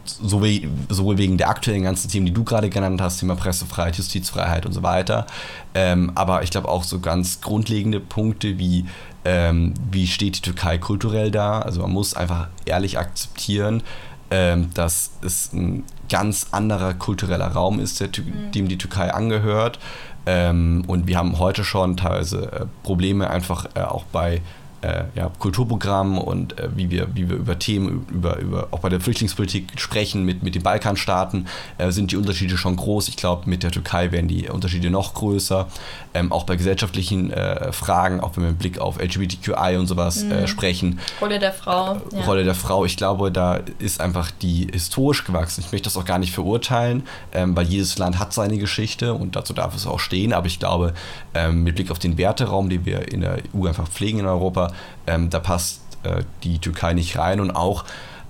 sowohl 0.05 1.17
wegen 1.17 1.37
der 1.37 1.49
aktuellen 1.49 1.83
ganzen 1.83 2.09
Themen, 2.09 2.25
die 2.25 2.33
du 2.33 2.43
gerade 2.43 2.69
genannt 2.69 3.01
hast, 3.01 3.19
Thema 3.19 3.35
Pressefreiheit, 3.35 3.97
Justizfreiheit 3.97 4.65
und 4.65 4.73
so 4.73 4.83
weiter, 4.83 5.25
ähm, 5.73 6.11
aber 6.15 6.43
ich 6.43 6.51
glaube 6.51 6.69
auch 6.69 6.83
so 6.83 6.99
ganz 6.99 7.41
grundlegende 7.41 7.99
Punkte 7.99 8.59
wie 8.59 8.85
ähm, 9.25 9.73
wie 9.91 10.05
steht 10.05 10.37
die 10.37 10.41
Türkei 10.41 10.77
kulturell 10.77 11.31
da? 11.31 11.59
Also 11.59 11.81
man 11.81 11.91
muss 11.91 12.13
einfach 12.13 12.47
ehrlich 12.65 12.99
akzeptieren, 12.99 13.81
ähm, 14.29 14.69
dass 14.75 15.11
es 15.23 15.51
ein 15.51 15.83
ganz 16.09 16.47
anderer 16.51 16.93
kultureller 16.93 17.47
Raum 17.47 17.79
ist, 17.79 17.99
der, 17.99 18.09
mhm. 18.09 18.51
dem 18.51 18.67
die 18.67 18.77
Türkei 18.77 19.11
angehört. 19.11 19.79
Ähm, 20.27 20.83
und 20.87 21.07
wir 21.07 21.17
haben 21.17 21.39
heute 21.39 21.63
schon 21.63 21.97
teilweise 21.97 22.51
äh, 22.51 22.65
Probleme 22.83 23.29
einfach 23.29 23.65
äh, 23.75 23.81
auch 23.81 24.03
bei 24.05 24.41
äh, 24.85 25.05
ja, 25.15 25.31
Kulturprogramm 25.39 26.17
und 26.17 26.59
äh, 26.59 26.69
wie, 26.75 26.91
wir, 26.91 27.07
wie 27.15 27.29
wir 27.29 27.37
über 27.37 27.57
Themen, 27.57 28.05
über, 28.11 28.37
über 28.39 28.67
auch 28.71 28.79
bei 28.79 28.89
der 28.89 29.01
Flüchtlingspolitik 29.01 29.79
sprechen 29.79 30.23
mit, 30.23 30.43
mit 30.43 30.53
den 30.53 30.61
Balkanstaaten, 30.61 31.47
äh, 31.77 31.91
sind 31.91 32.11
die 32.11 32.17
Unterschiede 32.17 32.57
schon 32.57 32.75
groß. 32.75 33.07
Ich 33.07 33.17
glaube, 33.17 33.49
mit 33.49 33.63
der 33.63 33.71
Türkei 33.71 34.11
werden 34.11 34.27
die 34.27 34.47
Unterschiede 34.49 34.89
noch 34.89 35.13
größer. 35.15 35.67
Ähm, 36.13 36.31
auch 36.31 36.43
bei 36.43 36.55
gesellschaftlichen 36.55 37.31
äh, 37.31 37.71
Fragen, 37.71 38.19
auch 38.19 38.35
wenn 38.35 38.43
wir 38.43 38.49
mit 38.51 38.59
Blick 38.59 38.79
auf 38.79 38.99
LGBTQI 38.99 39.77
und 39.77 39.87
sowas 39.87 40.21
äh, 40.21 40.41
mhm. 40.41 40.47
sprechen. 40.47 40.99
Rolle 41.19 41.39
der 41.39 41.51
Frau. 41.51 42.01
Ja. 42.11 42.21
Rolle 42.25 42.43
der 42.43 42.55
Frau. 42.55 42.85
Ich 42.85 42.95
glaube, 42.95 43.31
da 43.31 43.59
ist 43.79 43.99
einfach 43.99 44.29
die 44.29 44.67
historisch 44.71 45.23
gewachsen. 45.23 45.63
Ich 45.65 45.71
möchte 45.71 45.85
das 45.85 45.97
auch 45.97 46.05
gar 46.05 46.19
nicht 46.19 46.33
verurteilen, 46.33 47.03
ähm, 47.33 47.55
weil 47.55 47.65
jedes 47.65 47.97
Land 47.97 48.19
hat 48.19 48.33
seine 48.33 48.57
Geschichte 48.57 49.13
und 49.13 49.35
dazu 49.35 49.53
darf 49.53 49.75
es 49.75 49.87
auch 49.87 49.99
stehen. 49.99 50.33
Aber 50.33 50.47
ich 50.47 50.59
glaube, 50.59 50.93
ähm, 51.33 51.63
mit 51.63 51.75
Blick 51.75 51.91
auf 51.91 51.99
den 51.99 52.17
Werteraum, 52.17 52.69
den 52.69 52.85
wir 52.85 53.11
in 53.11 53.21
der 53.21 53.37
EU 53.55 53.65
einfach 53.65 53.87
pflegen 53.87 54.19
in 54.19 54.25
Europa, 54.25 54.71
ähm, 55.07 55.29
da 55.29 55.39
passt 55.39 55.81
äh, 56.03 56.23
die 56.43 56.59
Türkei 56.59 56.93
nicht 56.93 57.17
rein 57.17 57.39
und 57.39 57.51
auch 57.51 57.85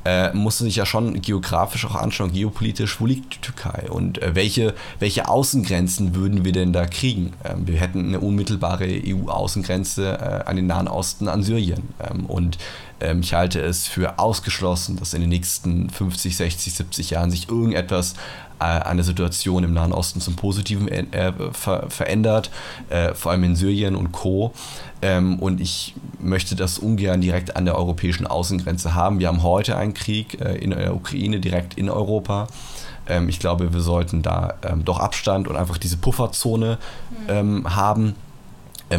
äh, 0.05 0.31
musste 0.33 0.63
sich 0.63 0.75
ja 0.75 0.85
schon 0.85 1.19
geografisch 1.21 1.85
auch 1.85 1.95
anschauen, 1.95 2.31
geopolitisch, 2.31 3.01
wo 3.01 3.07
liegt 3.07 3.35
die 3.35 3.39
Türkei 3.39 3.89
und 3.89 4.21
äh, 4.21 4.35
welche, 4.35 4.75
welche 4.99 5.27
Außengrenzen 5.27 6.13
würden 6.13 6.45
wir 6.45 6.51
denn 6.51 6.73
da 6.73 6.85
kriegen? 6.85 7.33
Ähm, 7.43 7.67
wir 7.67 7.79
hätten 7.79 8.09
eine 8.09 8.19
unmittelbare 8.19 8.85
EU-Außengrenze 8.87 10.43
äh, 10.45 10.47
an 10.47 10.55
den 10.55 10.67
Nahen 10.67 10.87
Osten, 10.87 11.27
an 11.27 11.41
Syrien. 11.41 11.89
Ähm, 11.99 12.27
und 12.27 12.59
ähm, 12.99 13.21
ich 13.21 13.33
halte 13.33 13.59
es 13.61 13.87
für 13.87 14.19
ausgeschlossen, 14.19 14.97
dass 14.97 15.13
in 15.13 15.21
den 15.21 15.29
nächsten 15.29 15.89
50, 15.89 16.35
60, 16.37 16.73
70 16.73 17.09
Jahren 17.11 17.31
sich 17.31 17.49
irgendetwas 17.49 18.13
äh, 18.59 18.63
an 18.63 18.97
der 18.97 19.03
Situation 19.03 19.63
im 19.63 19.73
Nahen 19.73 19.91
Osten 19.91 20.21
zum 20.21 20.35
Positiven 20.35 20.87
äh, 20.87 21.33
ver 21.51 21.89
verändert, 21.89 22.49
äh, 22.89 23.13
vor 23.13 23.31
allem 23.31 23.43
in 23.43 23.55
Syrien 23.55 23.95
und 23.95 24.11
Co. 24.11 24.53
Ähm, 25.01 25.39
und 25.39 25.59
ich 25.59 25.93
möchte 26.19 26.55
das 26.55 26.79
ungern 26.79 27.21
direkt 27.21 27.55
an 27.55 27.65
der 27.65 27.77
europäischen 27.77 28.27
Außengrenze 28.27 28.95
haben. 28.95 29.19
Wir 29.19 29.27
haben 29.27 29.43
heute 29.43 29.77
einen 29.77 29.93
Krieg 29.93 30.39
äh, 30.39 30.55
in 30.55 30.71
der 30.71 30.95
Ukraine 30.95 31.39
direkt 31.39 31.77
in 31.77 31.89
Europa. 31.89 32.47
Ähm, 33.07 33.27
ich 33.27 33.39
glaube, 33.39 33.73
wir 33.73 33.81
sollten 33.81 34.21
da 34.21 34.55
ähm, 34.63 34.85
doch 34.85 34.99
Abstand 34.99 35.47
und 35.47 35.57
einfach 35.57 35.77
diese 35.77 35.97
Pufferzone 35.97 36.77
mhm. 37.27 37.75
haben 37.75 38.05
ähm, 38.07 38.15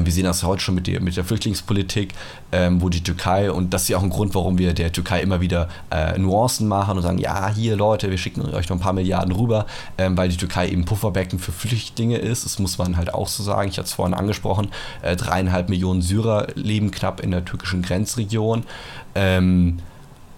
wir 0.05 0.13
sehen 0.13 0.25
das 0.25 0.43
heute 0.43 0.63
schon 0.63 0.75
mit 0.75 0.87
der, 0.87 1.01
mit 1.01 1.17
der 1.17 1.25
Flüchtlingspolitik, 1.25 2.13
ähm, 2.53 2.83
wo 2.83 2.89
die 2.89 3.03
Türkei, 3.03 3.51
und 3.51 3.73
das 3.73 3.83
ist 3.83 3.89
ja 3.89 3.99
auch 3.99 4.03
ein 4.03 4.11
Grund, 4.11 4.35
warum 4.35 4.59
wir 4.59 4.75
der 4.75 4.93
Türkei 4.93 5.21
immer 5.21 5.41
wieder 5.41 5.69
äh, 5.91 6.19
Nuancen 6.19 6.69
machen 6.69 6.97
und 6.97 7.03
sagen, 7.03 7.19
ja, 7.19 7.49
hier 7.49 7.77
Leute, 7.77 8.11
wir 8.11 8.19
schicken 8.19 8.43
euch 8.43 8.69
noch 8.69 8.77
ein 8.77 8.81
paar 8.81 8.93
Milliarden 8.93 9.33
rüber, 9.33 9.67
ähm, 9.97 10.17
weil 10.17 10.29
die 10.29 10.37
Türkei 10.37 10.69
eben 10.69 10.85
Pufferbecken 10.85 11.39
für 11.39 11.53
Flüchtlinge 11.53 12.19
ist. 12.19 12.45
Das 12.45 12.59
muss 12.59 12.79
man 12.79 12.97
halt 12.97 13.15
auch 13.15 13.29
so 13.29 13.43
sagen. 13.43 13.71
Ich 13.71 13.79
hatte 13.79 13.87
es 13.87 13.93
vorhin 13.95 14.15
angesprochen, 14.15 14.69
äh, 15.03 15.17
dreieinhalb 15.17 15.69
Millionen 15.69 16.03
Syrer 16.03 16.49
leben 16.55 16.91
knapp 16.91 17.21
in 17.21 17.31
der 17.31 17.45
türkischen 17.45 17.83
Grenzregion. 17.83 18.65
Ähm, 19.15 19.79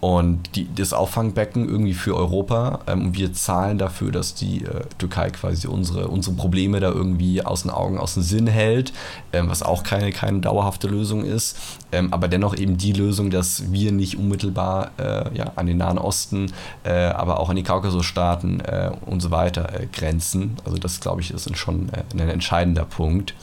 und 0.01 0.55
die, 0.55 0.73
das 0.73 0.93
Auffangbecken 0.93 1.69
irgendwie 1.69 1.95
für 1.95 2.17
Europa. 2.17 2.81
Ähm, 2.87 3.15
wir 3.15 3.33
zahlen 3.33 3.79
dafür, 3.79 4.13
dass 4.13 4.35
die 4.35 4.65
äh, 4.65 4.85
Türkei 4.99 5.31
quasi 5.31 5.67
unsere, 5.67 6.09
unsere 6.09 6.37
Probleme 6.37 6.79
da 6.79 6.91
irgendwie 6.91 7.45
aus 7.45 7.63
den 7.63 7.73
Augen, 7.73 7.99
aus 7.99 8.15
dem 8.15 8.23
Sinn 8.23 8.47
hält, 8.47 8.93
ähm, 9.33 9.49
was 9.49 9.63
auch 9.63 9.83
keine, 9.83 10.13
keine 10.13 10.39
dauerhafte 10.41 10.87
Lösung 10.87 11.25
ist. 11.25 11.59
Ähm, 11.91 12.13
aber 12.13 12.29
dennoch 12.29 12.57
eben 12.57 12.77
die 12.77 12.93
Lösung, 12.93 13.31
dass 13.31 13.73
wir 13.73 13.91
nicht 13.91 14.17
unmittelbar 14.19 14.93
äh, 14.99 15.37
ja, 15.37 15.53
an 15.57 15.67
den 15.67 15.79
Nahen 15.79 15.99
Osten, 15.99 16.53
äh, 16.85 16.93
aber 16.93 17.41
auch 17.41 17.49
an 17.49 17.57
die 17.57 17.65
Kaukasusstaaten 17.65 18.61
äh, 18.61 18.93
und 19.07 19.21
so 19.21 19.33
weiter 19.33 19.81
äh, 19.81 19.87
grenzen. 19.87 20.57
Also 20.65 20.79
das, 20.79 21.01
glaube 21.01 21.23
ich, 21.23 21.33
ist 21.33 21.57
schon 21.57 21.89
äh, 21.89 22.05
ein 22.13 22.29
entscheidender 22.29 22.85
Punkt. 22.85 23.35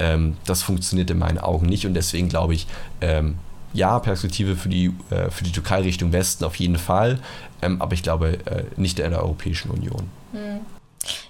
Ähm, 0.00 0.36
das 0.44 0.62
funktioniert 0.62 1.10
in 1.10 1.18
meinen 1.18 1.38
Augen 1.38 1.66
nicht 1.66 1.86
und 1.86 1.94
deswegen 1.94 2.28
glaube 2.28 2.54
ich, 2.54 2.66
ähm, 3.00 3.36
ja, 3.72 3.98
Perspektive 3.98 4.56
für 4.56 4.68
die, 4.68 4.92
äh, 5.10 5.30
für 5.30 5.44
die 5.44 5.52
Türkei 5.52 5.80
Richtung 5.80 6.12
Westen 6.12 6.44
auf 6.44 6.56
jeden 6.56 6.78
Fall, 6.78 7.18
ähm, 7.62 7.80
aber 7.80 7.94
ich 7.94 8.02
glaube 8.02 8.38
äh, 8.46 8.64
nicht 8.76 8.98
in 8.98 9.10
der 9.10 9.22
Europäischen 9.22 9.70
Union. 9.70 10.10
Hm. 10.32 10.60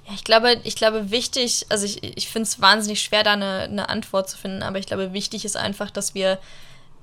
Ja, 0.06 0.14
ich 0.14 0.24
glaube, 0.24 0.56
ich 0.64 0.76
glaube, 0.76 1.10
wichtig, 1.10 1.66
also 1.68 1.84
ich, 1.84 2.02
ich 2.02 2.28
finde 2.28 2.48
es 2.48 2.60
wahnsinnig 2.60 3.02
schwer, 3.02 3.22
da 3.22 3.34
eine, 3.34 3.60
eine 3.62 3.88
Antwort 3.88 4.30
zu 4.30 4.38
finden, 4.38 4.62
aber 4.62 4.78
ich 4.78 4.86
glaube, 4.86 5.12
wichtig 5.12 5.44
ist 5.44 5.56
einfach, 5.56 5.90
dass 5.90 6.14
wir 6.14 6.38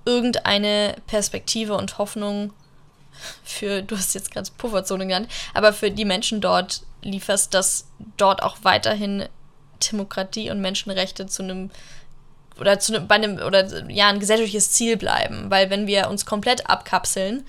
irgendeine 0.05 0.95
Perspektive 1.07 1.75
und 1.75 1.97
Hoffnung 1.97 2.53
für, 3.43 3.81
du 3.81 3.97
hast 3.97 4.13
jetzt 4.13 4.31
gerade 4.31 4.49
Pufferzone 4.57 5.05
genannt, 5.05 5.29
aber 5.53 5.73
für 5.73 5.91
die 5.91 6.05
Menschen 6.05 6.41
dort 6.41 6.81
lieferst, 7.01 7.53
dass 7.53 7.87
dort 8.17 8.43
auch 8.43 8.57
weiterhin 8.63 9.25
Demokratie 9.91 10.49
und 10.49 10.61
Menschenrechte 10.61 11.27
zu 11.27 11.43
einem 11.43 11.69
oder 12.59 12.79
zu 12.79 12.99
bei 13.01 13.15
einem 13.15 13.37
oder 13.37 13.89
ja 13.89 14.09
ein 14.09 14.19
gesellschaftliches 14.19 14.71
Ziel 14.71 14.97
bleiben, 14.97 15.49
weil 15.49 15.69
wenn 15.69 15.87
wir 15.87 16.09
uns 16.09 16.25
komplett 16.25 16.69
abkapseln 16.69 17.43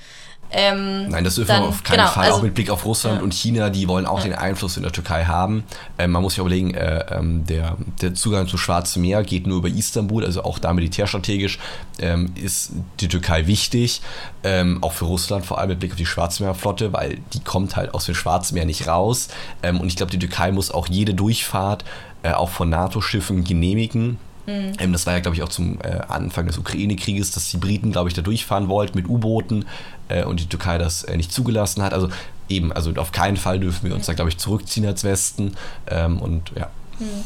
ähm, 0.50 1.08
Nein, 1.08 1.24
das 1.24 1.34
dürfen 1.34 1.48
wir 1.48 1.64
auf 1.64 1.82
keinen 1.82 1.98
genau, 1.98 2.10
Fall. 2.10 2.26
Also, 2.26 2.38
auch 2.38 2.42
mit 2.42 2.54
Blick 2.54 2.70
auf 2.70 2.84
Russland 2.84 3.18
ja. 3.18 3.22
und 3.22 3.34
China, 3.34 3.70
die 3.70 3.88
wollen 3.88 4.06
auch 4.06 4.18
ja. 4.18 4.24
den 4.24 4.34
Einfluss 4.34 4.76
in 4.76 4.84
der 4.84 4.92
Türkei 4.92 5.24
haben. 5.24 5.64
Ähm, 5.98 6.12
man 6.12 6.22
muss 6.22 6.34
sich 6.34 6.38
überlegen, 6.38 6.72
äh, 6.74 7.04
ähm, 7.10 7.44
der, 7.46 7.76
der 8.00 8.14
Zugang 8.14 8.46
zum 8.46 8.58
Schwarzen 8.58 9.02
Meer 9.02 9.24
geht 9.24 9.46
nur 9.46 9.58
über 9.58 9.68
Istanbul, 9.68 10.24
also 10.24 10.44
auch 10.44 10.58
da 10.58 10.72
militärstrategisch 10.72 11.58
ähm, 11.98 12.32
ist 12.36 12.72
die 13.00 13.08
Türkei 13.08 13.46
wichtig. 13.46 14.02
Ähm, 14.44 14.82
auch 14.82 14.92
für 14.92 15.06
Russland, 15.06 15.44
vor 15.44 15.58
allem 15.58 15.70
mit 15.70 15.80
Blick 15.80 15.92
auf 15.92 15.98
die 15.98 16.06
Schwarzmeerflotte, 16.06 16.92
weil 16.92 17.18
die 17.32 17.40
kommt 17.40 17.74
halt 17.74 17.92
aus 17.92 18.06
dem 18.06 18.14
Schwarzen 18.14 18.54
Meer 18.54 18.66
nicht 18.66 18.86
raus. 18.86 19.28
Ähm, 19.62 19.80
und 19.80 19.88
ich 19.88 19.96
glaube, 19.96 20.12
die 20.12 20.18
Türkei 20.18 20.52
muss 20.52 20.70
auch 20.70 20.86
jede 20.86 21.14
Durchfahrt 21.14 21.84
äh, 22.22 22.32
auch 22.32 22.50
von 22.50 22.68
NATO-Schiffen 22.68 23.42
genehmigen 23.42 24.18
Mhm. 24.46 24.72
Ähm, 24.78 24.92
das 24.92 25.06
war 25.06 25.14
ja, 25.14 25.20
glaube 25.20 25.36
ich, 25.36 25.42
auch 25.42 25.48
zum 25.48 25.80
äh, 25.82 26.00
Anfang 26.08 26.46
des 26.46 26.58
Ukraine-Krieges, 26.58 27.32
dass 27.32 27.50
die 27.50 27.56
Briten, 27.56 27.92
glaube 27.92 28.08
ich, 28.08 28.14
da 28.14 28.22
durchfahren 28.22 28.68
wollten 28.68 28.96
mit 28.96 29.08
U-Booten 29.08 29.66
äh, 30.08 30.24
und 30.24 30.40
die 30.40 30.46
Türkei 30.46 30.78
das 30.78 31.04
äh, 31.04 31.16
nicht 31.16 31.32
zugelassen 31.32 31.82
hat. 31.82 31.92
Also 31.92 32.08
eben, 32.48 32.72
also 32.72 32.92
auf 32.94 33.12
keinen 33.12 33.36
Fall 33.36 33.60
dürfen 33.60 33.88
wir 33.88 33.94
uns 33.94 34.06
da, 34.06 34.14
glaube 34.14 34.30
ich, 34.30 34.38
zurückziehen 34.38 34.86
als 34.86 35.04
Westen. 35.04 35.56
Ähm, 35.88 36.20
und 36.20 36.52
ja. 36.56 36.70
Mhm. 36.98 37.24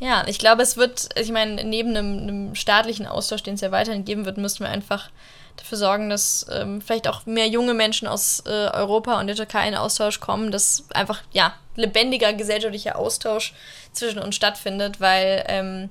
Ja, 0.00 0.24
ich 0.26 0.38
glaube, 0.38 0.62
es 0.62 0.78
wird, 0.78 1.10
ich 1.16 1.30
meine, 1.30 1.62
neben 1.62 1.90
einem, 1.90 2.18
einem 2.18 2.54
staatlichen 2.54 3.06
Austausch, 3.06 3.42
den 3.42 3.54
es 3.54 3.60
ja 3.60 3.70
weiterhin 3.70 4.06
geben 4.06 4.24
wird, 4.24 4.38
müssen 4.38 4.60
wir 4.60 4.70
einfach 4.70 5.10
dafür 5.56 5.76
sorgen, 5.76 6.08
dass 6.08 6.46
ähm, 6.50 6.80
vielleicht 6.80 7.06
auch 7.06 7.26
mehr 7.26 7.48
junge 7.48 7.74
Menschen 7.74 8.08
aus 8.08 8.42
äh, 8.46 8.50
Europa 8.50 9.20
und 9.20 9.26
der 9.26 9.36
Türkei 9.36 9.68
in 9.68 9.74
Austausch 9.74 10.18
kommen, 10.20 10.50
dass 10.50 10.84
einfach, 10.94 11.20
ja, 11.32 11.54
lebendiger 11.76 12.32
gesellschaftlicher 12.32 12.96
Austausch 12.96 13.52
zwischen 13.92 14.20
uns 14.20 14.36
stattfindet, 14.36 15.00
weil 15.00 15.44
ähm, 15.48 15.90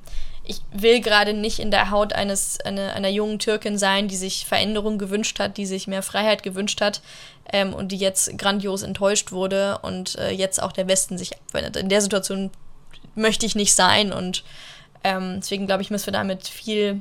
ich 0.49 0.61
will 0.71 0.99
gerade 0.99 1.33
nicht 1.33 1.59
in 1.59 1.69
der 1.69 1.91
Haut 1.91 2.11
eines, 2.11 2.59
eine, 2.61 2.93
einer 2.93 3.09
jungen 3.09 3.37
Türkin 3.37 3.77
sein, 3.77 4.07
die 4.07 4.15
sich 4.15 4.47
Veränderung 4.47 4.97
gewünscht 4.97 5.39
hat, 5.39 5.57
die 5.57 5.67
sich 5.67 5.85
mehr 5.85 6.01
Freiheit 6.01 6.41
gewünscht 6.41 6.81
hat 6.81 7.01
ähm, 7.53 7.71
und 7.71 7.91
die 7.91 7.97
jetzt 7.97 8.35
grandios 8.35 8.81
enttäuscht 8.81 9.31
wurde 9.31 9.77
und 9.83 10.17
äh, 10.17 10.31
jetzt 10.31 10.59
auch 10.61 10.71
der 10.71 10.87
Westen 10.87 11.19
sich 11.19 11.37
abwendet. 11.37 11.75
In 11.75 11.87
der 11.87 12.01
Situation 12.01 12.49
möchte 13.13 13.45
ich 13.45 13.53
nicht 13.53 13.75
sein 13.75 14.11
und 14.11 14.43
ähm, 15.03 15.35
deswegen 15.37 15.67
glaube 15.67 15.83
ich, 15.83 15.91
müssen 15.91 16.07
wir 16.07 16.13
da 16.13 16.23
mit 16.23 16.47
viel 16.47 16.99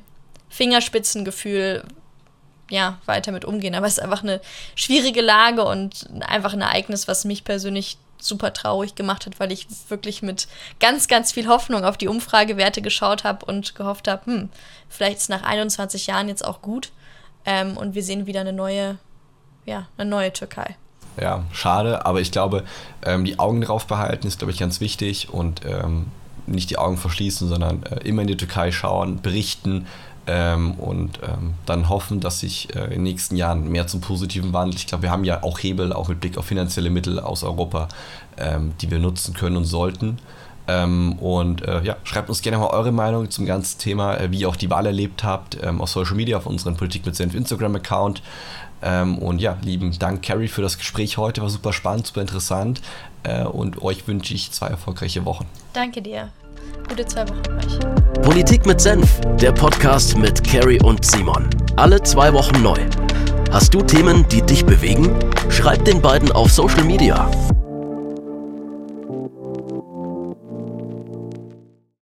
Fingerspitzengefühl 0.50 1.84
ja, 2.70 2.98
weiter 3.06 3.32
mit 3.32 3.46
umgehen. 3.46 3.74
Aber 3.74 3.86
es 3.86 3.94
ist 3.94 4.04
einfach 4.04 4.22
eine 4.22 4.42
schwierige 4.74 5.22
Lage 5.22 5.64
und 5.64 6.06
einfach 6.20 6.52
ein 6.52 6.60
Ereignis, 6.60 7.08
was 7.08 7.24
mich 7.24 7.44
persönlich 7.44 7.96
super 8.18 8.52
traurig 8.52 8.94
gemacht 8.94 9.26
hat, 9.26 9.40
weil 9.40 9.52
ich 9.52 9.66
wirklich 9.88 10.22
mit 10.22 10.48
ganz, 10.80 11.08
ganz 11.08 11.32
viel 11.32 11.48
Hoffnung 11.48 11.84
auf 11.84 11.96
die 11.96 12.08
Umfragewerte 12.08 12.82
geschaut 12.82 13.24
habe 13.24 13.44
und 13.46 13.74
gehofft 13.74 14.08
habe, 14.08 14.26
hm, 14.26 14.48
vielleicht 14.88 15.18
ist 15.18 15.30
nach 15.30 15.42
21 15.42 16.06
Jahren 16.06 16.28
jetzt 16.28 16.44
auch 16.44 16.62
gut 16.62 16.92
ähm, 17.44 17.76
und 17.76 17.94
wir 17.94 18.02
sehen 18.02 18.26
wieder 18.26 18.40
eine 18.40 18.52
neue, 18.52 18.98
ja, 19.66 19.86
eine 19.96 20.10
neue 20.10 20.32
Türkei. 20.32 20.76
Ja, 21.20 21.44
schade, 21.52 22.06
aber 22.06 22.20
ich 22.20 22.30
glaube, 22.30 22.64
ähm, 23.04 23.24
die 23.24 23.38
Augen 23.38 23.60
drauf 23.60 23.86
behalten 23.86 24.26
ist, 24.26 24.38
glaube 24.38 24.52
ich, 24.52 24.58
ganz 24.58 24.80
wichtig 24.80 25.30
und 25.30 25.62
ähm, 25.64 26.06
nicht 26.46 26.70
die 26.70 26.78
Augen 26.78 26.96
verschließen, 26.96 27.48
sondern 27.48 27.82
äh, 27.84 28.06
immer 28.06 28.22
in 28.22 28.28
die 28.28 28.36
Türkei 28.36 28.70
schauen, 28.70 29.20
berichten, 29.20 29.86
ähm, 30.28 30.72
und 30.74 31.20
ähm, 31.22 31.54
dann 31.64 31.88
hoffen, 31.88 32.20
dass 32.20 32.40
sich 32.40 32.74
äh, 32.76 32.84
in 32.84 32.90
den 32.90 33.02
nächsten 33.04 33.36
Jahren 33.36 33.68
mehr 33.68 33.86
zum 33.86 34.02
Positiven 34.02 34.52
wandelt. 34.52 34.78
Ich 34.78 34.86
glaube, 34.86 35.02
wir 35.02 35.10
haben 35.10 35.24
ja 35.24 35.42
auch 35.42 35.58
Hebel, 35.58 35.92
auch 35.92 36.08
mit 36.08 36.20
Blick 36.20 36.36
auf 36.36 36.44
finanzielle 36.44 36.90
Mittel 36.90 37.18
aus 37.18 37.42
Europa, 37.42 37.88
ähm, 38.36 38.74
die 38.80 38.90
wir 38.90 38.98
nutzen 38.98 39.32
können 39.32 39.56
und 39.56 39.64
sollten. 39.64 40.18
Ähm, 40.68 41.14
und 41.14 41.66
äh, 41.66 41.82
ja, 41.82 41.96
schreibt 42.04 42.28
uns 42.28 42.42
gerne 42.42 42.58
mal 42.58 42.66
eure 42.66 42.92
Meinung 42.92 43.30
zum 43.30 43.46
ganzen 43.46 43.78
Thema, 43.78 44.16
äh, 44.18 44.30
wie 44.30 44.40
ihr 44.40 44.50
auch 44.50 44.56
die 44.56 44.68
Wahl 44.68 44.84
erlebt 44.84 45.24
habt, 45.24 45.56
ähm, 45.62 45.80
auf 45.80 45.88
Social 45.88 46.14
Media, 46.14 46.36
auf 46.36 46.44
unseren 46.44 46.76
Politik 46.76 47.06
mit 47.06 47.16
Senf 47.16 47.34
Instagram-Account. 47.34 48.22
Ähm, 48.82 49.18
und 49.18 49.40
ja, 49.40 49.56
lieben 49.62 49.98
Dank, 49.98 50.22
Carrie, 50.22 50.48
für 50.48 50.60
das 50.60 50.76
Gespräch 50.76 51.16
heute. 51.16 51.40
War 51.40 51.48
super 51.48 51.72
spannend, 51.72 52.06
super 52.06 52.20
interessant. 52.20 52.82
Äh, 53.22 53.44
und 53.44 53.80
euch 53.80 54.06
wünsche 54.06 54.34
ich 54.34 54.52
zwei 54.52 54.66
erfolgreiche 54.66 55.24
Wochen. 55.24 55.46
Danke 55.72 56.02
dir. 56.02 56.28
Gute 56.88 57.06
zwei 57.06 57.28
Wochen 57.28 57.42
euch. 57.58 58.22
Politik 58.22 58.66
mit 58.66 58.80
Senf, 58.80 59.20
der 59.40 59.52
Podcast 59.52 60.16
mit 60.16 60.42
Carrie 60.42 60.80
und 60.82 61.04
Simon. 61.04 61.48
Alle 61.76 62.02
zwei 62.02 62.32
Wochen 62.32 62.62
neu. 62.62 62.78
Hast 63.50 63.74
du 63.74 63.82
Themen, 63.82 64.26
die 64.28 64.42
dich 64.42 64.64
bewegen? 64.64 65.10
Schreib 65.48 65.84
den 65.84 66.00
beiden 66.00 66.32
auf 66.32 66.50
Social 66.50 66.84
Media. 66.84 67.30